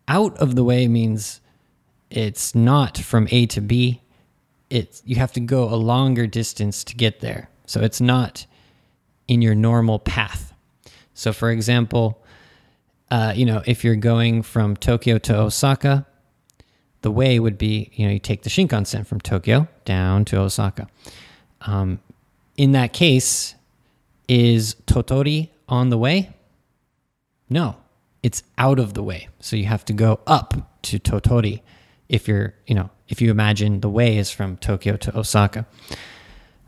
out 0.07 0.37
of 0.39 0.55
the 0.55 0.63
way 0.63 0.87
means 0.87 1.41
it's 2.09 2.55
not 2.55 2.97
from 2.97 3.27
A 3.33 3.47
to 3.47 3.61
B. 3.61 4.01
It's 4.71 5.03
you 5.05 5.17
have 5.17 5.33
to 5.33 5.41
go 5.41 5.65
a 5.65 5.75
longer 5.75 6.29
distance 6.29 6.85
to 6.85 6.95
get 6.95 7.19
there. 7.19 7.51
So 7.67 7.81
it's 7.81 8.01
not 8.01 8.47
in 9.27 9.43
your 9.43 9.57
normal 9.57 9.99
path. 9.99 10.55
So 11.15 11.33
for 11.33 11.51
example, 11.51 12.23
uh, 13.11 13.33
you 13.37 13.45
know, 13.45 13.63
if 13.67 13.85
you're 13.85 13.97
going 13.97 14.43
from 14.43 14.77
Tokyo 14.77 15.19
to 15.19 15.39
Osaka, 15.39 16.07
the 17.03 17.11
way 17.11 17.39
would 17.39 17.59
be, 17.59 17.91
you 17.95 18.07
know, 18.07 18.13
you 18.13 18.19
take 18.19 18.43
the 18.43 18.51
Shinkansen 18.51 19.07
from 19.07 19.21
Tokyo 19.21 19.69
down 19.85 20.25
to 20.27 20.41
Osaka. 20.41 20.89
Um, 21.61 22.01
in 22.57 22.73
that 22.73 22.93
case, 22.93 23.55
is 24.29 24.75
Tottori 24.87 25.51
on 25.69 25.91
the 25.91 25.99
way? 25.99 26.35
No, 27.49 27.77
it's 28.23 28.43
out 28.59 28.79
of 28.79 28.95
the 28.95 29.03
way. 29.03 29.29
So 29.39 29.57
you 29.57 29.67
have 29.67 29.85
to 29.85 29.93
go 29.93 30.21
up 30.27 30.81
to 30.83 30.99
Tottori 30.99 31.61
if 32.09 32.27
you're, 32.27 32.55
you 32.67 32.75
know, 32.75 32.91
if 33.09 33.21
you 33.21 33.31
imagine 33.31 33.81
the 33.81 33.89
way 33.89 34.17
is 34.17 34.31
from 34.31 34.57
Tokyo 34.57 34.97
to 34.97 35.17
Osaka. 35.17 35.67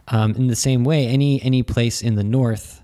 Um, 0.09 0.35
in 0.37 0.46
the 0.46 0.57
same 0.57 0.85
way, 0.85 1.07
any 1.07 1.42
any 1.42 1.62
place 1.62 2.01
in 2.01 2.14
the 2.14 2.24
north, 2.24 2.83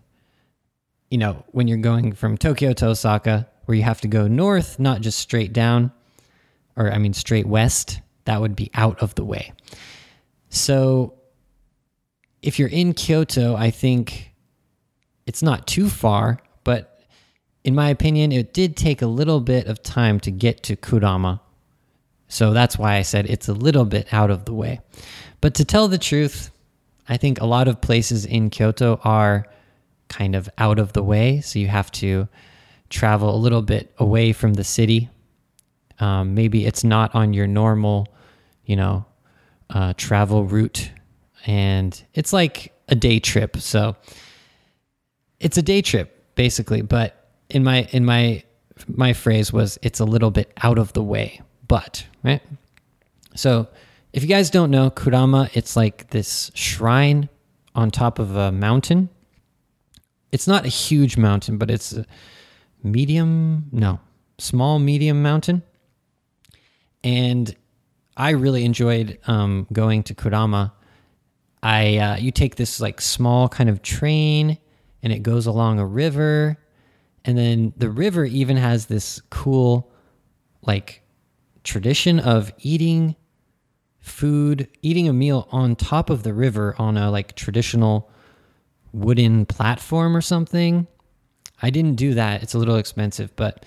you 1.10 1.18
know, 1.18 1.44
when 1.52 1.68
you're 1.68 1.78
going 1.78 2.12
from 2.12 2.36
Tokyo 2.36 2.72
to 2.74 2.88
Osaka, 2.88 3.48
where 3.66 3.76
you 3.76 3.82
have 3.82 4.00
to 4.02 4.08
go 4.08 4.26
north, 4.26 4.78
not 4.78 5.00
just 5.00 5.18
straight 5.18 5.52
down, 5.52 5.92
or 6.76 6.90
I 6.92 6.98
mean 6.98 7.14
straight 7.14 7.46
west, 7.46 8.00
that 8.24 8.40
would 8.40 8.56
be 8.56 8.70
out 8.74 8.98
of 9.00 9.14
the 9.14 9.24
way. 9.24 9.52
So 10.48 11.14
if 12.42 12.58
you're 12.58 12.68
in 12.68 12.94
Kyoto, 12.94 13.56
I 13.56 13.70
think 13.70 14.32
it's 15.26 15.42
not 15.42 15.66
too 15.66 15.88
far, 15.88 16.38
but 16.62 17.00
in 17.64 17.74
my 17.74 17.88
opinion, 17.88 18.32
it 18.32 18.52
did 18.52 18.76
take 18.76 19.00
a 19.00 19.06
little 19.06 19.40
bit 19.40 19.66
of 19.66 19.82
time 19.82 20.20
to 20.20 20.30
get 20.30 20.62
to 20.64 20.76
Kurama. 20.76 21.40
So 22.28 22.52
that's 22.52 22.78
why 22.78 22.96
I 22.96 23.02
said 23.02 23.26
it's 23.26 23.48
a 23.48 23.54
little 23.54 23.84
bit 23.84 24.12
out 24.12 24.30
of 24.30 24.44
the 24.44 24.52
way. 24.52 24.80
But 25.40 25.54
to 25.54 25.64
tell 25.64 25.88
the 25.88 25.98
truth, 25.98 26.50
I 27.08 27.16
think 27.16 27.40
a 27.40 27.46
lot 27.46 27.68
of 27.68 27.80
places 27.80 28.26
in 28.26 28.50
Kyoto 28.50 29.00
are 29.04 29.46
kind 30.14 30.36
of 30.36 30.48
out 30.58 30.78
of 30.78 30.92
the 30.92 31.02
way. 31.02 31.40
So 31.40 31.58
you 31.58 31.68
have 31.68 31.90
to 31.92 32.28
travel 32.88 33.34
a 33.34 33.40
little 33.44 33.62
bit 33.62 33.92
away 33.98 34.32
from 34.32 34.54
the 34.54 34.64
city. 34.64 35.08
Um, 35.98 36.34
maybe 36.34 36.66
it's 36.66 36.84
not 36.84 37.14
on 37.14 37.34
your 37.34 37.48
normal, 37.48 38.06
you 38.64 38.76
know, 38.76 39.04
uh, 39.70 39.94
travel 39.96 40.44
route. 40.44 40.90
And 41.46 42.00
it's 42.14 42.32
like 42.32 42.72
a 42.88 42.94
day 42.94 43.18
trip. 43.18 43.56
So 43.56 43.96
it's 45.40 45.58
a 45.58 45.62
day 45.62 45.82
trip 45.82 46.34
basically. 46.36 46.82
But 46.82 47.30
in 47.50 47.64
my, 47.64 47.88
in 47.90 48.04
my, 48.04 48.44
my 48.86 49.12
phrase 49.12 49.52
was 49.52 49.78
it's 49.82 50.00
a 50.00 50.04
little 50.04 50.30
bit 50.30 50.52
out 50.62 50.78
of 50.78 50.92
the 50.92 51.02
way, 51.02 51.40
but, 51.66 52.06
right? 52.22 52.42
So 53.34 53.66
if 54.12 54.22
you 54.22 54.28
guys 54.28 54.50
don't 54.50 54.70
know, 54.70 54.90
Kurama, 54.90 55.50
it's 55.54 55.76
like 55.76 56.10
this 56.10 56.52
shrine 56.54 57.28
on 57.74 57.90
top 57.90 58.18
of 58.20 58.36
a 58.36 58.52
mountain. 58.52 59.08
It's 60.34 60.48
not 60.48 60.64
a 60.64 60.68
huge 60.68 61.16
mountain, 61.16 61.58
but 61.58 61.70
it's 61.70 61.92
a 61.92 62.04
medium, 62.82 63.68
no, 63.70 64.00
small, 64.38 64.80
medium 64.80 65.22
mountain. 65.22 65.62
And 67.04 67.54
I 68.16 68.30
really 68.30 68.64
enjoyed 68.64 69.20
um, 69.28 69.68
going 69.72 70.02
to 70.02 70.14
Kurama. 70.14 70.72
I 71.62 71.98
uh, 71.98 72.16
you 72.16 72.32
take 72.32 72.56
this 72.56 72.80
like 72.80 73.00
small 73.00 73.48
kind 73.48 73.70
of 73.70 73.80
train, 73.80 74.58
and 75.04 75.12
it 75.12 75.22
goes 75.22 75.46
along 75.46 75.78
a 75.78 75.86
river, 75.86 76.58
and 77.24 77.38
then 77.38 77.72
the 77.76 77.88
river 77.88 78.24
even 78.24 78.56
has 78.56 78.86
this 78.86 79.22
cool, 79.30 79.88
like, 80.62 81.02
tradition 81.62 82.18
of 82.18 82.52
eating 82.58 83.14
food, 84.00 84.66
eating 84.82 85.08
a 85.08 85.12
meal 85.12 85.46
on 85.52 85.76
top 85.76 86.10
of 86.10 86.24
the 86.24 86.34
river 86.34 86.74
on 86.76 86.96
a 86.96 87.08
like 87.08 87.36
traditional 87.36 88.10
wooden 88.94 89.44
platform 89.44 90.16
or 90.16 90.20
something. 90.20 90.86
I 91.60 91.70
didn't 91.70 91.96
do 91.96 92.14
that. 92.14 92.42
It's 92.42 92.54
a 92.54 92.58
little 92.58 92.76
expensive, 92.76 93.34
but 93.36 93.64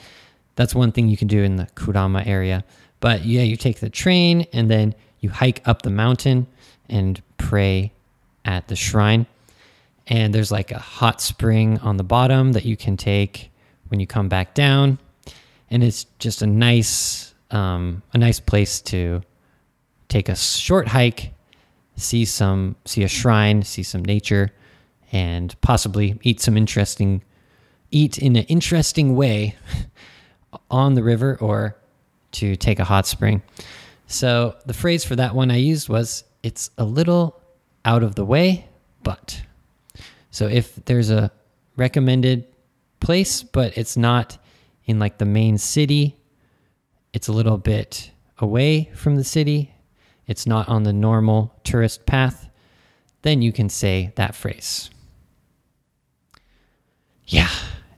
that's 0.56 0.74
one 0.74 0.92
thing 0.92 1.08
you 1.08 1.18
can 1.18 1.28
do 1.28 1.44
in 1.44 1.58
the 1.58 1.68
Kurama 1.76 2.24
area. 2.26 2.64
But 3.00 3.26
yeah, 3.26 3.44
you 3.44 3.58
take 3.58 3.80
the 3.80 3.90
train 3.90 4.48
and 4.54 4.72
then 4.72 4.96
you 5.20 5.30
hike 5.30 5.68
up 5.68 5.82
the 5.82 5.90
mountain 5.90 6.48
and 6.90 7.22
pray 7.38 7.92
at 8.46 8.68
the 8.68 8.76
shrine. 8.76 9.28
And 10.08 10.34
there's 10.34 10.52
like 10.52 10.72
a 10.72 10.80
hot 10.80 11.22
spring 11.22 11.80
on 11.80 11.98
the 11.98 12.04
bottom 12.04 12.54
that 12.54 12.66
you 12.66 12.78
can 12.78 12.98
take 12.98 13.52
when 13.90 14.00
you 14.00 14.08
come 14.08 14.30
back 14.30 14.54
down. 14.54 15.00
And 15.70 15.84
it's 15.84 16.06
just 16.18 16.42
a 16.42 16.48
nice, 16.48 17.34
um, 17.52 18.02
a 18.14 18.18
nice 18.18 18.40
place 18.40 18.82
to 18.84 19.22
take 20.08 20.30
a 20.30 20.36
short 20.36 20.88
hike, 20.88 21.34
see 21.98 22.24
some 22.24 22.78
see 22.86 23.04
a 23.04 23.08
shrine, 23.08 23.64
see 23.64 23.84
some 23.84 24.04
nature, 24.06 24.54
and 25.12 25.60
possibly 25.62 26.20
eat 26.24 26.42
some 26.42 26.58
interesting 26.58 27.24
eat 27.92 28.18
in 28.18 28.36
an 28.36 28.44
interesting 28.46 29.16
way 29.16 29.56
on 30.72 30.94
the 30.96 31.04
river 31.04 31.38
or 31.40 31.78
to 32.32 32.56
take 32.56 32.80
a 32.80 32.84
hot 32.84 33.08
spring. 33.08 33.42
So 34.08 34.56
the 34.66 34.74
phrase 34.74 35.04
for 35.04 35.16
that 35.16 35.36
one 35.36 35.52
I 35.52 35.58
used 35.58 35.90
was 35.90 36.24
it's 36.44 36.70
a 36.78 36.86
little 36.86 37.42
out 37.86 38.04
of 38.04 38.16
the 38.16 38.26
way, 38.26 38.68
but. 39.04 39.42
So 40.32 40.48
if 40.48 40.76
there's 40.86 41.10
a 41.10 41.32
recommended 41.76 42.46
place, 43.00 43.44
but 43.44 43.78
it's 43.78 43.98
not 43.98 44.38
in 44.86 45.00
like 45.00 45.18
the 45.18 45.26
main 45.26 45.58
city, 45.58 46.18
it's 47.14 47.28
a 47.28 47.34
little 47.34 47.58
bit 47.58 48.12
away 48.40 48.92
from 48.94 49.16
the 49.16 49.24
city, 49.24 49.74
it's 50.28 50.46
not 50.46 50.68
on 50.70 50.84
the 50.84 50.94
normal 50.94 51.54
tourist 51.64 52.06
path, 52.06 52.50
then 53.24 53.42
you 53.42 53.52
can 53.52 53.70
say 53.70 54.14
that 54.16 54.36
phrase. 54.36 54.90
Yeah, 57.28 57.50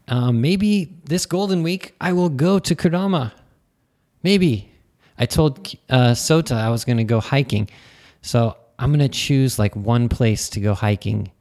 um, 0.07 0.41
maybe 0.41 0.97
this 1.05 1.25
Golden 1.25 1.63
Week 1.63 1.95
I 2.01 2.13
will 2.13 2.29
go 2.29 2.59
to 2.59 2.75
Kurama. 2.75 3.31
Maybe. 4.23 4.71
I 5.17 5.25
told 5.25 5.67
uh, 5.89 6.11
Sota 6.11 6.55
I 6.55 6.69
was 6.69 6.85
going 6.85 6.97
to 6.97 7.03
go 7.03 7.19
hiking. 7.19 7.69
So 8.21 8.57
I'm 8.77 8.89
going 8.89 8.99
to 8.99 9.09
choose 9.09 9.59
like 9.59 9.75
one 9.75 10.09
place 10.09 10.49
to 10.49 10.59
go 10.59 10.73
hiking. 10.73 11.31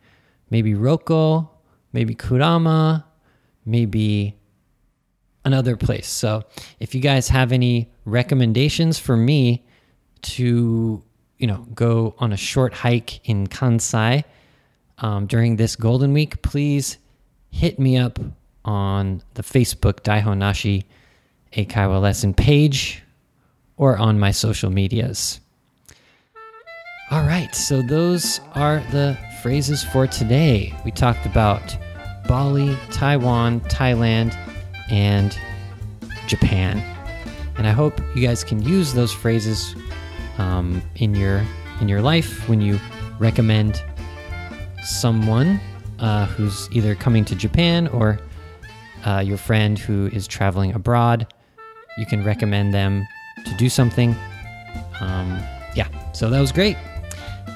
Maybe 0.50 0.74
Rokko, 0.74 1.48
maybe 1.92 2.14
Kurama, 2.14 3.04
maybe 3.64 4.36
another 5.44 5.76
place. 5.76 6.08
So 6.08 6.44
if 6.80 6.94
you 6.94 7.00
guys 7.00 7.28
have 7.28 7.52
any 7.52 7.90
recommendations 8.04 8.98
for 8.98 9.16
me, 9.16 9.64
to 10.22 11.02
you 11.38 11.46
know 11.46 11.66
go 11.74 12.14
on 12.18 12.32
a 12.32 12.36
short 12.36 12.72
hike 12.72 13.26
in 13.28 13.46
Kansai 13.46 14.24
um, 14.98 15.26
during 15.26 15.56
this 15.56 15.76
Golden 15.76 16.12
Week, 16.12 16.42
please 16.42 16.98
hit 17.50 17.78
me 17.78 17.96
up 17.96 18.18
on 18.64 19.22
the 19.34 19.42
Facebook 19.42 20.00
Daihon 20.00 20.38
Nashi 20.38 20.84
Eikaiwa 21.52 22.00
lesson 22.00 22.34
page 22.34 23.02
or 23.76 23.96
on 23.96 24.18
my 24.18 24.30
social 24.30 24.70
medias. 24.70 25.40
All 27.10 27.22
right, 27.22 27.54
so 27.54 27.80
those 27.80 28.40
are 28.54 28.80
the 28.90 29.16
phrases 29.42 29.82
for 29.82 30.06
today. 30.06 30.74
We 30.84 30.90
talked 30.90 31.24
about 31.24 31.76
Bali, 32.26 32.76
Taiwan, 32.90 33.60
Thailand, 33.62 34.34
and 34.90 35.38
Japan. 36.26 36.78
And 37.56 37.66
I 37.66 37.70
hope 37.70 37.98
you 38.14 38.26
guys 38.26 38.44
can 38.44 38.62
use 38.62 38.92
those 38.92 39.12
phrases 39.12 39.74
um, 40.36 40.82
in 40.96 41.14
your 41.14 41.44
in 41.80 41.88
your 41.88 42.02
life 42.02 42.48
when 42.48 42.60
you 42.60 42.78
recommend 43.18 43.82
someone 44.84 45.60
uh, 46.00 46.26
who's 46.26 46.68
either 46.72 46.94
coming 46.94 47.24
to 47.26 47.34
Japan 47.34 47.88
or 47.88 48.18
uh, 49.04 49.22
your 49.24 49.36
friend 49.38 49.78
who 49.78 50.06
is 50.08 50.26
traveling 50.26 50.74
abroad. 50.74 51.32
You 51.96 52.06
can 52.06 52.24
recommend 52.24 52.72
them 52.74 53.06
to 53.44 53.54
do 53.54 53.68
something. 53.68 54.14
Um, 55.00 55.40
yeah, 55.74 55.88
so 56.12 56.28
that 56.30 56.40
was 56.40 56.52
great. 56.52 56.76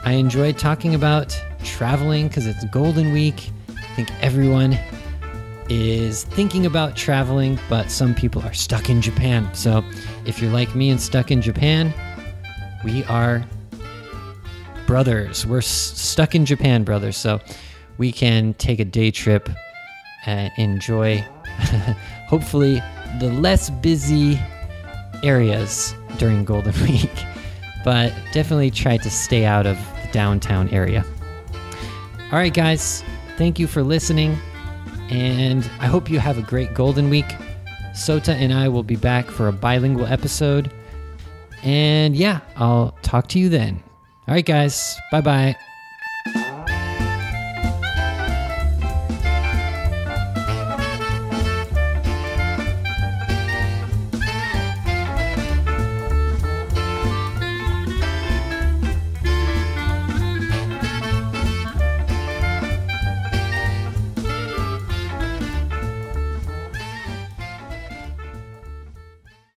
I 0.05 0.13
enjoyed 0.13 0.59
talking 0.59 0.95
about 0.95 1.41
traveling 1.65 2.29
because 2.29 2.47
it's 2.47 2.65
Golden 2.67 3.13
Week. 3.13 3.51
I 3.71 3.95
think 3.95 4.11
everyone 4.21 4.79
is 5.69 6.25
thinking 6.25 6.67
about 6.67 6.97
traveling, 6.97 7.59
but 7.69 7.91
some 7.91 8.15
people 8.15 8.43
are 8.43 8.53
stuck 8.53 8.91
in 8.91 9.01
Japan. 9.01 9.49
So 9.55 9.85
if 10.27 10.41
you're 10.43 10.51
like 10.53 10.75
me 10.75 10.91
and 10.91 11.01
stuck 11.01 11.31
in 11.31 11.41
Japan, 11.41 11.93
we 12.85 13.05
are 13.05 13.45
brothers. 14.87 15.47
We're 15.47 15.59
s- 15.59 15.67
stuck 15.67 16.35
in 16.35 16.45
Japan, 16.45 16.85
brothers. 16.85 17.17
So 17.17 17.41
we 17.99 18.13
can 18.13 18.55
take 18.55 18.81
a 18.81 18.85
day 18.85 19.11
trip 19.11 19.49
and 20.27 20.53
enjoy, 20.57 21.19
hopefully, 22.29 22.83
the 23.21 23.31
less 23.33 23.71
busy 23.71 24.39
areas 25.23 25.95
during 26.19 26.45
Golden 26.45 26.73
Week. 26.87 27.13
But 27.85 28.13
definitely 28.33 28.71
try 28.71 28.97
to 28.99 29.11
stay 29.11 29.45
out 29.45 29.67
of 29.67 29.77
the 30.03 30.13
downtown 30.13 30.69
area. 30.69 31.05
All 32.31 32.39
right, 32.39 32.55
guys. 32.55 33.03
Thank 33.37 33.59
you 33.59 33.67
for 33.67 33.83
listening. 33.83 34.39
And 35.11 35.69
I 35.81 35.87
hope 35.87 36.09
you 36.09 36.21
have 36.21 36.39
a 36.39 36.43
great 36.43 36.75
Golden 36.75 37.11
Week. 37.11 37.27
Sota 37.93 38.35
and 38.35 38.53
I 38.53 38.69
will 38.69 38.85
be 38.85 38.97
back 38.97 39.27
for 39.27 39.49
a 39.49 39.53
bilingual 39.53 40.07
episode 40.07 40.73
and 41.63 42.17
yeah, 42.17 42.41
I'll 42.57 42.97
talk 43.03 43.29
to 43.29 43.39
you 43.39 43.49
then. 43.49 43.83
All 44.29 44.35
right, 44.35 44.45
guys. 44.45 44.99
Bye 45.11 45.21
bye. 45.21 45.57